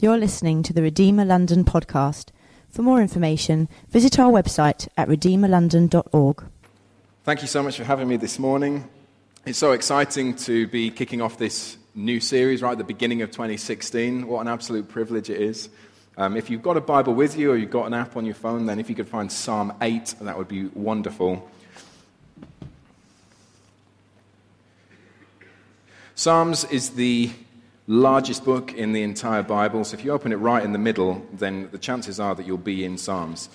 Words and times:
You're 0.00 0.16
listening 0.16 0.62
to 0.62 0.72
the 0.72 0.80
Redeemer 0.80 1.24
London 1.24 1.64
podcast. 1.64 2.26
For 2.70 2.82
more 2.82 3.02
information, 3.02 3.68
visit 3.90 4.16
our 4.20 4.30
website 4.30 4.86
at 4.96 5.08
redeemerlondon.org. 5.08 6.44
Thank 7.24 7.42
you 7.42 7.48
so 7.48 7.64
much 7.64 7.78
for 7.78 7.82
having 7.82 8.06
me 8.06 8.16
this 8.16 8.38
morning. 8.38 8.88
It's 9.44 9.58
so 9.58 9.72
exciting 9.72 10.36
to 10.36 10.68
be 10.68 10.92
kicking 10.92 11.20
off 11.20 11.36
this 11.36 11.78
new 11.96 12.20
series 12.20 12.62
right 12.62 12.70
at 12.70 12.78
the 12.78 12.84
beginning 12.84 13.22
of 13.22 13.32
2016. 13.32 14.28
What 14.28 14.40
an 14.40 14.46
absolute 14.46 14.88
privilege 14.88 15.30
it 15.30 15.40
is. 15.40 15.68
Um, 16.16 16.36
if 16.36 16.48
you've 16.48 16.62
got 16.62 16.76
a 16.76 16.80
Bible 16.80 17.14
with 17.14 17.36
you 17.36 17.50
or 17.50 17.56
you've 17.56 17.68
got 17.70 17.86
an 17.86 17.94
app 17.94 18.16
on 18.16 18.24
your 18.24 18.36
phone, 18.36 18.66
then 18.66 18.78
if 18.78 18.88
you 18.88 18.94
could 18.94 19.08
find 19.08 19.32
Psalm 19.32 19.72
8, 19.82 20.14
that 20.20 20.38
would 20.38 20.46
be 20.46 20.66
wonderful. 20.66 21.50
Psalms 26.14 26.62
is 26.66 26.90
the 26.90 27.32
largest 27.88 28.44
book 28.44 28.74
in 28.74 28.92
the 28.92 29.02
entire 29.02 29.42
Bible. 29.42 29.82
So 29.82 29.96
if 29.96 30.04
you 30.04 30.12
open 30.12 30.30
it 30.30 30.36
right 30.36 30.62
in 30.62 30.72
the 30.72 30.78
middle, 30.78 31.26
then 31.32 31.68
the 31.72 31.78
chances 31.78 32.20
are 32.20 32.34
that 32.34 32.46
you'll 32.46 32.58
be 32.58 32.84
in 32.84 32.98
Psalms. 32.98 33.48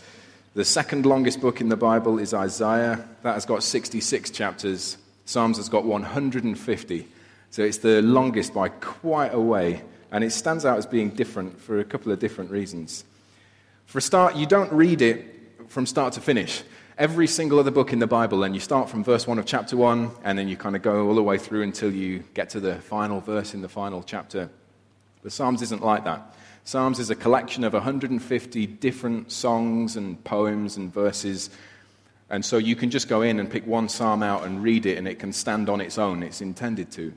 The 0.55 0.65
second 0.65 1.05
longest 1.05 1.39
book 1.39 1.61
in 1.61 1.69
the 1.69 1.77
Bible 1.77 2.17
is 2.17 2.33
Isaiah. 2.33 3.07
That 3.21 3.35
has 3.35 3.45
got 3.45 3.63
66 3.63 4.31
chapters. 4.31 4.97
Psalms 5.25 5.57
has 5.57 5.69
got 5.69 5.85
150. 5.85 7.07
So 7.51 7.61
it's 7.61 7.77
the 7.77 8.01
longest 8.01 8.55
by 8.55 8.69
quite 8.69 9.33
a 9.33 9.39
way. 9.39 9.83
And 10.11 10.23
it 10.23 10.31
stands 10.31 10.65
out 10.65 10.79
as 10.79 10.87
being 10.87 11.09
different 11.09 11.61
for 11.61 11.79
a 11.79 11.83
couple 11.83 12.11
of 12.11 12.19
different 12.19 12.49
reasons. 12.49 13.05
For 13.85 13.99
a 13.99 14.01
start, 14.01 14.35
you 14.35 14.47
don't 14.47 14.71
read 14.73 15.03
it 15.03 15.25
from 15.67 15.85
start 15.85 16.13
to 16.13 16.21
finish 16.21 16.63
every 16.97 17.27
single 17.27 17.59
other 17.59 17.71
book 17.71 17.91
in 17.91 17.99
the 17.99 18.07
Bible, 18.07 18.43
and 18.43 18.53
you 18.53 18.61
start 18.61 18.89
from 18.89 19.03
verse 19.03 19.25
1 19.25 19.39
of 19.39 19.45
chapter 19.45 19.75
1, 19.75 20.11
and 20.23 20.37
then 20.37 20.47
you 20.47 20.55
kind 20.55 20.75
of 20.75 20.81
go 20.81 21.07
all 21.07 21.15
the 21.15 21.23
way 21.23 21.37
through 21.37 21.63
until 21.63 21.91
you 21.91 22.23
get 22.33 22.49
to 22.51 22.59
the 22.59 22.75
final 22.75 23.19
verse 23.19 23.53
in 23.53 23.61
the 23.61 23.69
final 23.69 24.03
chapter. 24.03 24.49
The 25.23 25.31
Psalms 25.31 25.61
isn't 25.61 25.83
like 25.83 26.03
that. 26.03 26.35
Psalms 26.65 26.99
is 26.99 27.09
a 27.09 27.15
collection 27.15 27.63
of 27.63 27.73
150 27.73 28.67
different 28.67 29.31
songs 29.31 29.95
and 29.95 30.23
poems 30.23 30.77
and 30.77 30.93
verses. 30.93 31.49
And 32.29 32.43
so 32.43 32.57
you 32.57 32.75
can 32.75 32.89
just 32.89 33.09
go 33.09 33.21
in 33.21 33.39
and 33.39 33.49
pick 33.49 33.67
one 33.67 33.89
psalm 33.89 34.23
out 34.23 34.43
and 34.43 34.63
read 34.63 34.85
it, 34.85 34.97
and 34.97 35.07
it 35.07 35.19
can 35.19 35.33
stand 35.33 35.69
on 35.69 35.81
its 35.81 35.97
own. 35.97 36.23
It's 36.23 36.41
intended 36.41 36.91
to. 36.91 37.13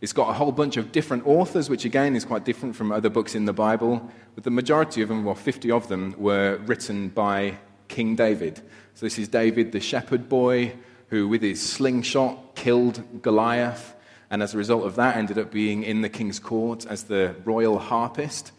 It's 0.00 0.12
got 0.12 0.28
a 0.28 0.34
whole 0.34 0.52
bunch 0.52 0.76
of 0.76 0.92
different 0.92 1.26
authors, 1.26 1.70
which 1.70 1.84
again 1.84 2.14
is 2.14 2.24
quite 2.24 2.44
different 2.44 2.76
from 2.76 2.92
other 2.92 3.08
books 3.08 3.34
in 3.34 3.44
the 3.44 3.52
Bible. 3.52 4.10
But 4.34 4.44
the 4.44 4.50
majority 4.50 5.02
of 5.02 5.08
them, 5.08 5.24
well, 5.24 5.34
50 5.34 5.70
of 5.70 5.88
them, 5.88 6.14
were 6.18 6.58
written 6.66 7.08
by 7.08 7.56
King 7.94 8.16
David. 8.16 8.60
So 8.94 9.06
this 9.06 9.20
is 9.20 9.28
David, 9.28 9.70
the 9.70 9.78
shepherd 9.78 10.28
boy, 10.28 10.72
who 11.10 11.28
with 11.28 11.42
his 11.42 11.62
slingshot 11.62 12.56
killed 12.56 13.22
Goliath, 13.22 13.94
and 14.30 14.42
as 14.42 14.52
a 14.52 14.58
result 14.58 14.84
of 14.84 14.96
that, 14.96 15.16
ended 15.16 15.38
up 15.38 15.52
being 15.52 15.84
in 15.84 16.00
the 16.00 16.08
king's 16.08 16.40
court 16.40 16.86
as 16.86 17.04
the 17.04 17.36
royal 17.44 17.78
harpist. 17.78 18.50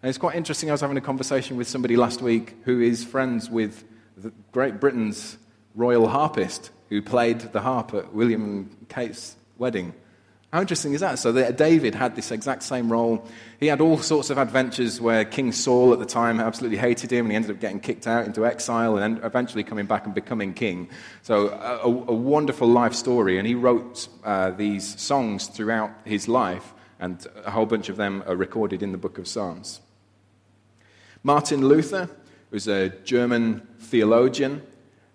And 0.00 0.08
it's 0.08 0.18
quite 0.18 0.36
interesting. 0.36 0.70
I 0.70 0.74
was 0.74 0.80
having 0.80 0.96
a 0.96 1.00
conversation 1.00 1.56
with 1.56 1.66
somebody 1.66 1.96
last 1.96 2.22
week 2.22 2.54
who 2.62 2.80
is 2.80 3.02
friends 3.02 3.50
with 3.50 3.82
Great 4.52 4.78
Britain's 4.78 5.38
royal 5.74 6.06
harpist, 6.06 6.70
who 6.88 7.02
played 7.02 7.40
the 7.40 7.62
harp 7.62 7.94
at 7.94 8.14
William 8.14 8.44
and 8.44 8.88
Kate's 8.88 9.34
wedding. 9.58 9.92
How 10.54 10.60
interesting 10.60 10.92
is 10.92 11.00
that? 11.00 11.18
So 11.18 11.32
David 11.50 11.96
had 11.96 12.14
this 12.14 12.30
exact 12.30 12.62
same 12.62 12.88
role. 12.92 13.26
He 13.58 13.66
had 13.66 13.80
all 13.80 13.98
sorts 13.98 14.30
of 14.30 14.38
adventures 14.38 15.00
where 15.00 15.24
King 15.24 15.50
Saul 15.50 15.92
at 15.92 15.98
the 15.98 16.06
time 16.06 16.38
absolutely 16.38 16.78
hated 16.78 17.12
him, 17.12 17.24
and 17.24 17.32
he 17.32 17.34
ended 17.34 17.50
up 17.50 17.58
getting 17.58 17.80
kicked 17.80 18.06
out 18.06 18.24
into 18.24 18.46
exile 18.46 18.96
and 18.98 19.18
eventually 19.24 19.64
coming 19.64 19.86
back 19.86 20.06
and 20.06 20.14
becoming 20.14 20.54
king. 20.54 20.88
So 21.22 21.48
a, 21.48 21.88
a 21.88 22.14
wonderful 22.14 22.68
life 22.68 22.94
story. 22.94 23.36
And 23.36 23.48
he 23.48 23.56
wrote 23.56 24.06
uh, 24.22 24.52
these 24.52 25.00
songs 25.00 25.48
throughout 25.48 25.90
his 26.04 26.28
life, 26.28 26.72
and 27.00 27.26
a 27.44 27.50
whole 27.50 27.66
bunch 27.66 27.88
of 27.88 27.96
them 27.96 28.22
are 28.24 28.36
recorded 28.36 28.80
in 28.80 28.92
the 28.92 28.98
book 28.98 29.18
of 29.18 29.26
Psalms. 29.26 29.80
Martin 31.24 31.66
Luther 31.66 32.08
was 32.52 32.68
a 32.68 32.90
German 33.02 33.66
theologian 33.80 34.62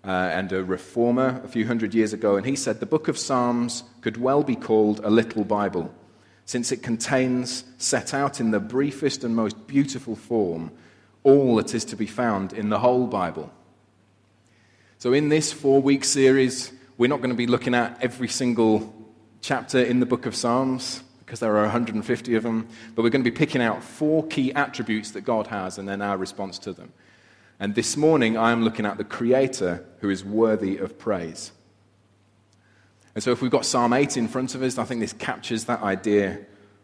uh, 0.04 0.08
and 0.08 0.52
a 0.52 0.64
reformer 0.64 1.40
a 1.44 1.48
few 1.48 1.66
hundred 1.66 1.94
years 1.94 2.12
ago, 2.12 2.36
and 2.36 2.46
he 2.46 2.56
said 2.56 2.80
the 2.80 2.86
book 2.86 3.08
of 3.08 3.18
Psalms 3.18 3.84
could 4.00 4.16
well 4.16 4.42
be 4.42 4.56
called 4.56 5.00
a 5.00 5.10
little 5.10 5.44
Bible, 5.44 5.94
since 6.46 6.72
it 6.72 6.82
contains, 6.82 7.64
set 7.78 8.14
out 8.14 8.40
in 8.40 8.50
the 8.50 8.60
briefest 8.60 9.24
and 9.24 9.36
most 9.36 9.66
beautiful 9.66 10.16
form, 10.16 10.70
all 11.22 11.56
that 11.56 11.74
is 11.74 11.84
to 11.84 11.96
be 11.96 12.06
found 12.06 12.52
in 12.52 12.70
the 12.70 12.78
whole 12.78 13.06
Bible. 13.06 13.52
So, 14.98 15.12
in 15.12 15.28
this 15.28 15.52
four 15.52 15.80
week 15.80 16.04
series, 16.04 16.72
we're 16.98 17.08
not 17.08 17.18
going 17.18 17.30
to 17.30 17.36
be 17.36 17.46
looking 17.46 17.74
at 17.74 17.98
every 18.02 18.28
single 18.28 18.94
chapter 19.40 19.80
in 19.80 20.00
the 20.00 20.06
book 20.06 20.26
of 20.26 20.34
Psalms 20.34 21.02
because 21.30 21.40
there 21.40 21.56
are 21.56 21.62
150 21.62 22.34
of 22.34 22.42
them, 22.42 22.68
but 22.94 23.02
we're 23.02 23.10
going 23.10 23.22
to 23.22 23.30
be 23.30 23.36
picking 23.36 23.62
out 23.62 23.84
four 23.84 24.26
key 24.26 24.52
attributes 24.52 25.12
that 25.12 25.20
God 25.20 25.46
has 25.46 25.78
and 25.78 25.88
then 25.88 26.02
our 26.02 26.16
response 26.16 26.58
to 26.58 26.72
them. 26.72 26.92
And 27.60 27.74
this 27.74 27.94
morning, 27.94 28.38
I 28.38 28.52
am 28.52 28.64
looking 28.64 28.86
at 28.86 28.96
the 28.96 29.04
Creator 29.04 29.84
who 30.00 30.08
is 30.08 30.24
worthy 30.24 30.78
of 30.78 30.98
praise. 30.98 31.52
And 33.14 33.22
so, 33.22 33.32
if 33.32 33.42
we've 33.42 33.50
got 33.50 33.66
Psalm 33.66 33.92
8 33.92 34.16
in 34.16 34.28
front 34.28 34.54
of 34.54 34.62
us, 34.62 34.78
I 34.78 34.84
think 34.84 35.00
this 35.00 35.12
captures 35.12 35.64
that 35.64 35.82
idea 35.82 36.38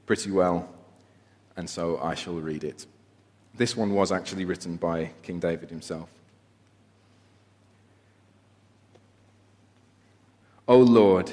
pretty 0.05 0.31
well. 0.31 0.69
And 1.57 1.71
so, 1.71 1.99
I 2.03 2.15
shall 2.15 2.35
read 2.35 2.63
it. 2.63 2.85
This 3.55 3.75
one 3.75 3.95
was 3.95 4.13
actually 4.13 4.45
written 4.45 4.77
by 4.77 5.13
King 5.23 5.41
David 5.41 5.71
himself. 5.71 6.11
O 10.69 10.77
Lord, 10.77 11.31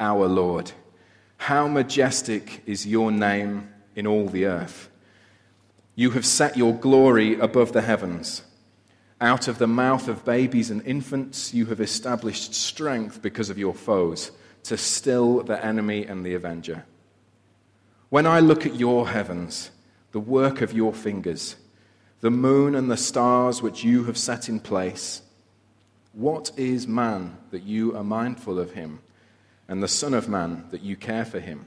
our 0.00 0.26
Lord, 0.26 0.72
how 1.36 1.68
majestic 1.68 2.62
is 2.64 2.86
your 2.86 3.12
name 3.12 3.68
in 3.94 4.06
all 4.06 4.26
the 4.26 4.46
earth. 4.46 4.88
You 5.96 6.12
have 6.12 6.24
set 6.24 6.56
your 6.56 6.72
glory 6.72 7.38
above 7.38 7.72
the 7.72 7.82
heavens. 7.82 8.42
Out 9.20 9.48
of 9.48 9.58
the 9.58 9.66
mouth 9.66 10.08
of 10.08 10.24
babies 10.24 10.70
and 10.70 10.84
infants, 10.86 11.54
you 11.54 11.66
have 11.66 11.80
established 11.80 12.54
strength 12.54 13.22
because 13.22 13.50
of 13.50 13.58
your 13.58 13.74
foes, 13.74 14.32
to 14.64 14.76
still 14.76 15.42
the 15.42 15.64
enemy 15.64 16.04
and 16.04 16.24
the 16.24 16.34
avenger. 16.34 16.84
When 18.08 18.26
I 18.26 18.40
look 18.40 18.66
at 18.66 18.76
your 18.76 19.08
heavens, 19.08 19.70
the 20.12 20.20
work 20.20 20.60
of 20.60 20.72
your 20.72 20.92
fingers, 20.92 21.56
the 22.20 22.30
moon 22.30 22.74
and 22.74 22.90
the 22.90 22.96
stars 22.96 23.62
which 23.62 23.84
you 23.84 24.04
have 24.04 24.16
set 24.16 24.48
in 24.48 24.60
place, 24.60 25.22
what 26.12 26.50
is 26.56 26.86
man 26.86 27.36
that 27.50 27.64
you 27.64 27.96
are 27.96 28.04
mindful 28.04 28.58
of 28.58 28.72
him, 28.72 29.00
and 29.68 29.82
the 29.82 29.88
Son 29.88 30.14
of 30.14 30.28
Man 30.28 30.64
that 30.70 30.82
you 30.82 30.96
care 30.96 31.24
for 31.24 31.40
him? 31.40 31.66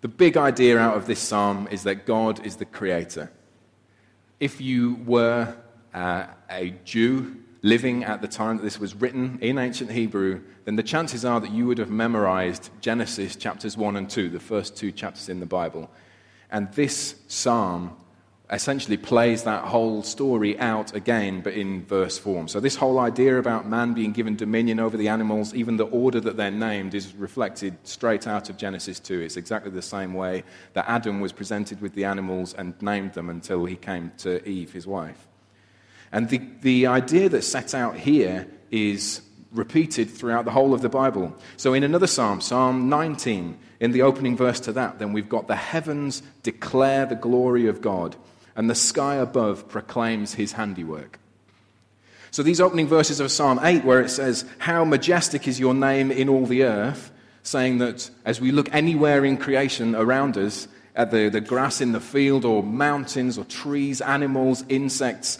The 0.00 0.08
big 0.08 0.38
idea 0.38 0.78
out 0.78 0.96
of 0.96 1.06
this 1.06 1.20
psalm 1.20 1.68
is 1.70 1.82
that 1.82 2.06
God 2.06 2.44
is 2.44 2.56
the 2.56 2.64
creator. 2.64 3.30
If 4.38 4.60
you 4.60 4.94
were 5.04 5.54
uh, 5.92 6.26
a 6.48 6.74
Jew 6.84 7.36
living 7.62 8.04
at 8.04 8.22
the 8.22 8.28
time 8.28 8.56
that 8.56 8.62
this 8.62 8.80
was 8.80 8.94
written 8.94 9.38
in 9.42 9.58
ancient 9.58 9.90
Hebrew, 9.90 10.40
then 10.64 10.76
the 10.76 10.82
chances 10.82 11.26
are 11.26 11.38
that 11.40 11.50
you 11.50 11.66
would 11.66 11.76
have 11.76 11.90
memorized 11.90 12.70
Genesis 12.80 13.36
chapters 13.36 13.76
1 13.76 13.96
and 13.96 14.08
2, 14.08 14.30
the 14.30 14.40
first 14.40 14.74
two 14.74 14.90
chapters 14.90 15.28
in 15.28 15.40
the 15.40 15.46
Bible. 15.46 15.90
And 16.50 16.72
this 16.72 17.16
psalm 17.28 17.94
essentially 18.50 18.96
plays 18.96 19.44
that 19.44 19.64
whole 19.64 20.02
story 20.02 20.58
out 20.58 20.94
again, 20.94 21.40
but 21.40 21.54
in 21.54 21.84
verse 21.84 22.18
form. 22.18 22.48
So, 22.48 22.58
this 22.58 22.74
whole 22.74 22.98
idea 22.98 23.38
about 23.38 23.68
man 23.68 23.94
being 23.94 24.12
given 24.12 24.34
dominion 24.34 24.80
over 24.80 24.96
the 24.96 25.08
animals, 25.08 25.54
even 25.54 25.76
the 25.76 25.86
order 25.86 26.20
that 26.20 26.36
they're 26.36 26.50
named, 26.50 26.94
is 26.94 27.14
reflected 27.14 27.76
straight 27.84 28.26
out 28.26 28.50
of 28.50 28.56
Genesis 28.56 28.98
2. 28.98 29.20
It's 29.20 29.36
exactly 29.36 29.70
the 29.70 29.82
same 29.82 30.14
way 30.14 30.42
that 30.72 30.88
Adam 30.88 31.20
was 31.20 31.32
presented 31.32 31.80
with 31.80 31.94
the 31.94 32.04
animals 32.04 32.52
and 32.54 32.80
named 32.82 33.14
them 33.14 33.30
until 33.30 33.64
he 33.64 33.76
came 33.76 34.10
to 34.18 34.46
Eve, 34.48 34.72
his 34.72 34.86
wife. 34.86 35.28
And 36.10 36.28
the, 36.28 36.40
the 36.62 36.86
idea 36.88 37.28
that's 37.28 37.46
set 37.46 37.72
out 37.72 37.96
here 37.96 38.48
is 38.72 39.22
repeated 39.52 40.10
throughout 40.10 40.44
the 40.44 40.50
whole 40.50 40.74
of 40.74 40.82
the 40.82 40.88
Bible. 40.88 41.36
So, 41.56 41.72
in 41.72 41.84
another 41.84 42.08
psalm, 42.08 42.40
Psalm 42.40 42.88
19, 42.88 43.58
in 43.78 43.92
the 43.92 44.02
opening 44.02 44.36
verse 44.36 44.58
to 44.60 44.72
that, 44.72 44.98
then 44.98 45.12
we've 45.12 45.28
got 45.28 45.46
the 45.46 45.54
heavens 45.54 46.24
declare 46.42 47.06
the 47.06 47.14
glory 47.14 47.68
of 47.68 47.80
God 47.80 48.16
and 48.60 48.68
the 48.68 48.74
sky 48.74 49.14
above 49.14 49.70
proclaims 49.70 50.34
his 50.34 50.52
handiwork. 50.52 51.18
So, 52.30 52.42
these 52.42 52.60
opening 52.60 52.88
verses 52.88 53.18
of 53.18 53.30
Psalm 53.30 53.58
8, 53.62 53.86
where 53.86 54.02
it 54.02 54.10
says, 54.10 54.44
How 54.58 54.84
majestic 54.84 55.48
is 55.48 55.58
your 55.58 55.72
name 55.72 56.10
in 56.10 56.28
all 56.28 56.44
the 56.44 56.64
earth, 56.64 57.10
saying 57.42 57.78
that 57.78 58.10
as 58.26 58.38
we 58.38 58.52
look 58.52 58.68
anywhere 58.74 59.24
in 59.24 59.38
creation 59.38 59.94
around 59.94 60.36
us, 60.36 60.68
at 60.94 61.10
the, 61.10 61.30
the 61.30 61.40
grass 61.40 61.80
in 61.80 61.92
the 61.92 62.00
field 62.00 62.44
or 62.44 62.62
mountains 62.62 63.38
or 63.38 63.46
trees, 63.46 64.02
animals, 64.02 64.62
insects, 64.68 65.38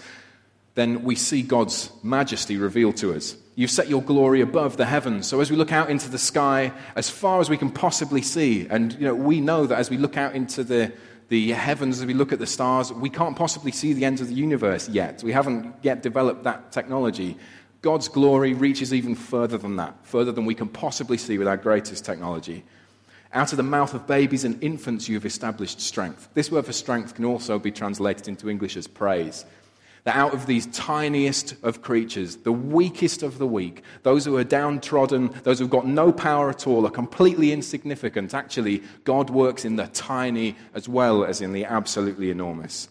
then 0.75 1.03
we 1.03 1.15
see 1.15 1.43
God's 1.43 1.91
majesty 2.03 2.57
revealed 2.57 2.97
to 2.97 3.13
us. 3.13 3.37
You've 3.55 3.71
set 3.71 3.91
your 3.91 4.01
glory 4.01 4.41
above 4.41 4.79
the 4.79 4.87
heavens. 4.87 5.27
So 5.27 5.41
as 5.41 5.51
we 5.51 5.59
look 5.59 5.73
out 5.73 5.91
into 5.91 6.09
the 6.09 6.17
sky, 6.17 6.73
as 6.97 7.11
far 7.11 7.43
as 7.43 7.51
we 7.51 7.59
can 7.59 7.71
possibly 7.71 8.23
see, 8.23 8.67
and 8.67 8.95
you 8.95 9.01
know, 9.01 9.15
we 9.15 9.43
know 9.43 9.67
that 9.67 9.79
as 9.79 9.91
we 9.91 9.99
look 9.99 10.17
out 10.17 10.35
into 10.35 10.65
the, 10.65 10.91
the 11.31 11.53
heavens, 11.53 12.01
as 12.01 12.07
we 12.07 12.13
look 12.13 12.33
at 12.33 12.41
the 12.41 12.47
stars, 12.47 12.93
we 12.93 13.09
can't 13.09 13.37
possibly 13.37 13.71
see 13.71 13.93
the 13.93 14.05
ends 14.05 14.21
of 14.21 14.27
the 14.27 14.35
universe 14.35 14.89
yet. 14.89 15.23
We 15.23 15.31
haven't 15.31 15.77
yet 15.81 16.03
developed 16.03 16.43
that 16.43 16.73
technology. 16.73 17.37
God's 17.83 18.09
glory 18.09 18.53
reaches 18.53 18.93
even 18.93 19.15
further 19.15 19.57
than 19.57 19.77
that, 19.77 19.95
further 20.03 20.33
than 20.33 20.45
we 20.45 20.57
can 20.57 20.69
possibly 20.69 21.17
see 21.17 21.39
with 21.39 21.47
our 21.47 21.57
greatest 21.57 22.05
technology. 22.05 22.65
Out 23.33 23.53
of 23.53 23.59
the 23.59 23.63
mouth 23.63 23.95
of 23.95 24.09
babies 24.09 24.43
and 24.43 24.61
infants, 24.61 25.09
you 25.09 25.15
have 25.15 25.25
established 25.25 25.81
strength. 25.81 26.29
This 26.35 26.51
word 26.51 26.67
for 26.67 26.73
strength 26.73 27.15
can 27.15 27.25
also 27.25 27.61
be 27.61 27.71
translated 27.71 28.27
into 28.27 28.51
English 28.51 28.77
as 28.77 28.89
praise. 28.89 29.45
That 30.05 30.17
out 30.17 30.33
of 30.33 30.47
these 30.47 30.67
tiniest 30.69 31.57
of 31.63 31.83
creatures, 31.83 32.37
the 32.37 32.53
weakest 32.53 33.23
of 33.23 33.39
the 33.39 33.47
weak, 33.47 33.83
those 34.03 34.25
who 34.25 34.37
are 34.37 34.45
downtrodden, 34.45 35.35
those 35.43 35.59
who've 35.59 35.69
got 35.69 35.87
no 35.87 36.13
power 36.13 36.49
at 36.49 36.67
all, 36.67 36.87
are 36.87 36.91
completely 36.91 37.53
insignificant. 37.53 38.33
Actually, 38.33 38.83
God 39.05 39.31
works 39.31 39.65
in 39.65 39.77
the 39.77 39.89
tiny 39.89 40.57
as 40.75 40.89
well 40.89 41.25
as 41.25 41.41
in 41.41 41.53
the 41.53 41.65
absolutely 41.65 42.31
enormous. 42.31 42.89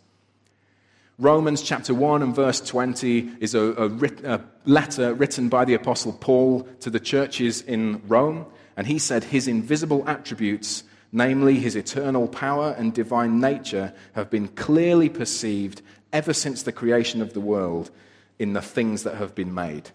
Romans 1.19 1.61
chapter 1.61 1.93
1 1.93 2.23
and 2.23 2.33
verse 2.33 2.61
20 2.61 3.29
is 3.41 3.53
a, 3.53 3.59
a, 3.59 3.89
writ, 3.89 4.23
a 4.23 4.41
letter 4.63 5.13
written 5.13 5.49
by 5.49 5.65
the 5.65 5.73
Apostle 5.73 6.13
Paul 6.13 6.61
to 6.79 6.89
the 6.89 6.99
churches 6.99 7.61
in 7.61 8.01
Rome. 8.07 8.45
And 8.77 8.87
he 8.87 8.99
said, 8.99 9.25
His 9.25 9.45
invisible 9.45 10.07
attributes, 10.07 10.85
namely 11.11 11.59
his 11.59 11.75
eternal 11.75 12.27
power 12.27 12.75
and 12.77 12.93
divine 12.93 13.39
nature, 13.39 13.93
have 14.13 14.29
been 14.29 14.47
clearly 14.47 15.09
perceived 15.09 15.81
ever 16.13 16.33
since 16.33 16.63
the 16.63 16.71
creation 16.71 17.21
of 17.21 17.33
the 17.33 17.41
world 17.41 17.91
in 18.37 18.53
the 18.53 18.61
things 18.61 19.03
that 19.03 19.15
have 19.15 19.35
been 19.35 19.53
made. 19.53 19.91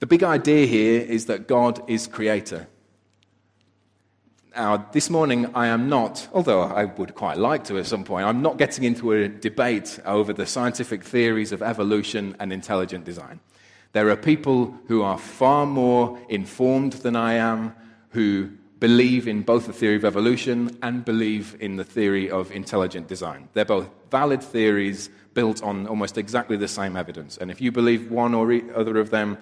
The 0.00 0.06
big 0.06 0.22
idea 0.22 0.66
here 0.66 1.00
is 1.00 1.26
that 1.26 1.48
God 1.48 1.82
is 1.88 2.06
creator. 2.06 2.66
Now, 4.54 4.88
this 4.92 5.10
morning 5.10 5.50
I 5.54 5.66
am 5.66 5.88
not, 5.88 6.28
although 6.32 6.62
I 6.62 6.84
would 6.84 7.14
quite 7.14 7.38
like 7.38 7.64
to 7.64 7.78
at 7.78 7.86
some 7.86 8.04
point, 8.04 8.26
I'm 8.26 8.40
not 8.40 8.56
getting 8.56 8.84
into 8.84 9.12
a 9.12 9.28
debate 9.28 9.98
over 10.04 10.32
the 10.32 10.46
scientific 10.46 11.02
theories 11.02 11.50
of 11.50 11.62
evolution 11.62 12.36
and 12.38 12.52
intelligent 12.52 13.04
design. 13.04 13.40
There 13.92 14.10
are 14.10 14.16
people 14.16 14.78
who 14.86 15.02
are 15.02 15.18
far 15.18 15.66
more 15.66 16.20
informed 16.28 16.94
than 16.94 17.16
I 17.16 17.34
am 17.34 17.74
who 18.10 18.50
believe 18.80 19.28
in 19.28 19.42
both 19.42 19.66
the 19.66 19.72
theory 19.72 19.96
of 19.96 20.04
evolution 20.04 20.76
and 20.82 21.04
believe 21.04 21.56
in 21.60 21.76
the 21.76 21.84
theory 21.84 22.30
of 22.30 22.50
intelligent 22.50 23.08
design. 23.08 23.48
They're 23.52 23.64
both 23.64 23.88
valid 24.10 24.42
theories 24.42 25.10
built 25.32 25.62
on 25.62 25.86
almost 25.86 26.18
exactly 26.18 26.56
the 26.56 26.68
same 26.68 26.96
evidence. 26.96 27.36
And 27.36 27.50
if 27.50 27.60
you 27.60 27.72
believe 27.72 28.10
one 28.10 28.34
or 28.34 28.52
other 28.74 28.98
of 28.98 29.10
them, 29.10 29.38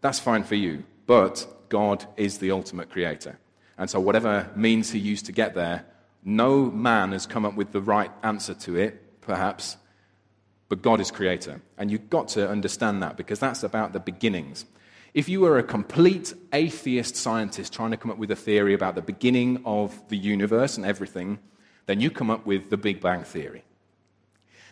that's 0.00 0.20
fine 0.20 0.44
for 0.44 0.54
you. 0.54 0.84
But 1.06 1.46
God 1.68 2.06
is 2.16 2.38
the 2.38 2.50
ultimate 2.50 2.90
creator. 2.90 3.38
And 3.76 3.90
so, 3.90 3.98
whatever 4.00 4.50
means 4.54 4.90
he 4.90 4.98
used 4.98 5.26
to 5.26 5.32
get 5.32 5.54
there, 5.54 5.84
no 6.24 6.70
man 6.70 7.12
has 7.12 7.26
come 7.26 7.44
up 7.44 7.54
with 7.54 7.72
the 7.72 7.80
right 7.80 8.10
answer 8.22 8.54
to 8.54 8.76
it, 8.76 9.20
perhaps, 9.20 9.76
but 10.68 10.82
God 10.82 11.00
is 11.00 11.10
creator. 11.10 11.60
And 11.76 11.90
you've 11.90 12.08
got 12.08 12.28
to 12.28 12.48
understand 12.48 13.02
that 13.02 13.16
because 13.16 13.38
that's 13.38 13.62
about 13.62 13.92
the 13.92 14.00
beginnings. 14.00 14.64
If 15.14 15.28
you 15.28 15.40
were 15.40 15.58
a 15.58 15.62
complete 15.62 16.34
atheist 16.52 17.14
scientist 17.14 17.72
trying 17.72 17.92
to 17.92 17.96
come 17.96 18.10
up 18.10 18.18
with 18.18 18.32
a 18.32 18.36
theory 18.36 18.74
about 18.74 18.96
the 18.96 19.02
beginning 19.02 19.62
of 19.64 19.96
the 20.08 20.16
universe 20.16 20.76
and 20.76 20.84
everything, 20.84 21.38
then 21.86 22.00
you 22.00 22.10
come 22.10 22.30
up 22.30 22.44
with 22.44 22.68
the 22.68 22.76
Big 22.76 23.00
Bang 23.00 23.22
Theory. 23.22 23.62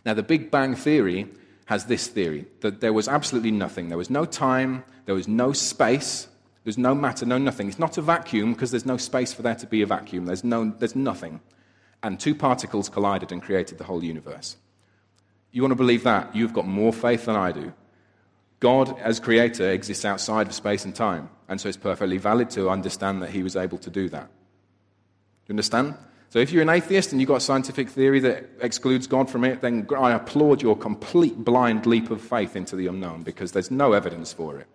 Now, 0.05 0.15
the 0.15 0.23
Big 0.25 0.51
Bang 0.51 0.75
Theory 0.75 1.29
has 1.67 1.85
this 1.85 2.09
theory 2.09 2.47
that 2.61 2.81
there 2.81 2.93
was 2.93 3.07
absolutely 3.07 3.53
nothing. 3.53 3.89
There 3.89 3.97
was 3.97 4.11
no 4.11 4.25
time, 4.25 4.85
there 5.05 5.15
was 5.15 5.29
no 5.29 5.53
space, 5.53 6.27
there's 6.65 6.79
no 6.79 6.93
matter, 6.93 7.25
no 7.25 7.39
nothing. 7.39 7.69
It's 7.69 7.79
not 7.79 7.97
a 7.99 8.03
vacuum 8.03 8.53
because 8.53 8.73
there's 8.73 8.87
no 8.87 8.97
space 8.97 9.33
for 9.33 9.43
there 9.43 9.55
to 9.55 9.67
be 9.69 9.83
a 9.83 9.87
vacuum. 9.87 10.27
There's, 10.27 10.43
no, 10.43 10.75
there's 10.77 10.97
nothing. 10.97 11.41
And 12.03 12.19
two 12.19 12.35
particles 12.35 12.89
collided 12.89 13.31
and 13.31 13.41
created 13.41 13.79
the 13.79 13.85
whole 13.85 14.03
universe. 14.03 14.57
You 15.53 15.63
want 15.63 15.71
to 15.71 15.77
believe 15.77 16.03
that? 16.03 16.35
You've 16.35 16.53
got 16.53 16.67
more 16.67 16.93
faith 16.93 17.27
than 17.27 17.37
I 17.37 17.53
do. 17.53 17.73
God, 18.63 18.97
as 19.01 19.19
creator, 19.19 19.73
exists 19.73 20.05
outside 20.05 20.47
of 20.47 20.55
space 20.55 20.85
and 20.85 20.95
time. 20.95 21.29
And 21.49 21.61
so 21.61 21.69
it's 21.69 21.77
perfectly 21.77 22.17
valid 22.17 22.49
to 22.51 22.71
understand 22.71 23.21
that 23.21 23.31
he 23.31 23.43
was 23.43 23.57
able 23.57 23.77
to 23.79 23.91
do 23.91 24.09
that. 24.11 24.27
Do 24.27 25.49
you 25.49 25.55
understand? 25.55 25.97
So 26.29 26.39
if 26.39 26.53
you're 26.53 26.63
an 26.63 26.69
atheist 26.69 27.11
and 27.11 27.21
you've 27.21 27.27
got 27.27 27.39
a 27.39 27.41
scientific 27.41 27.89
theory 27.89 28.21
that 28.21 28.49
excludes 28.61 29.09
God 29.09 29.29
from 29.29 29.43
it, 29.43 29.63
then 29.63 29.89
I 29.99 30.13
applaud 30.13 30.63
your 30.63 30.77
complete 30.77 31.45
blind 31.45 31.87
leap 31.87 32.13
of 32.13 32.21
faith 32.21 32.55
into 32.55 32.77
the 32.77 32.87
unknown 32.87 33.25
because 33.25 33.51
there's 33.51 33.73
no 33.73 33.95
evidence 33.95 34.33
for 34.33 34.61
it. 34.61 34.69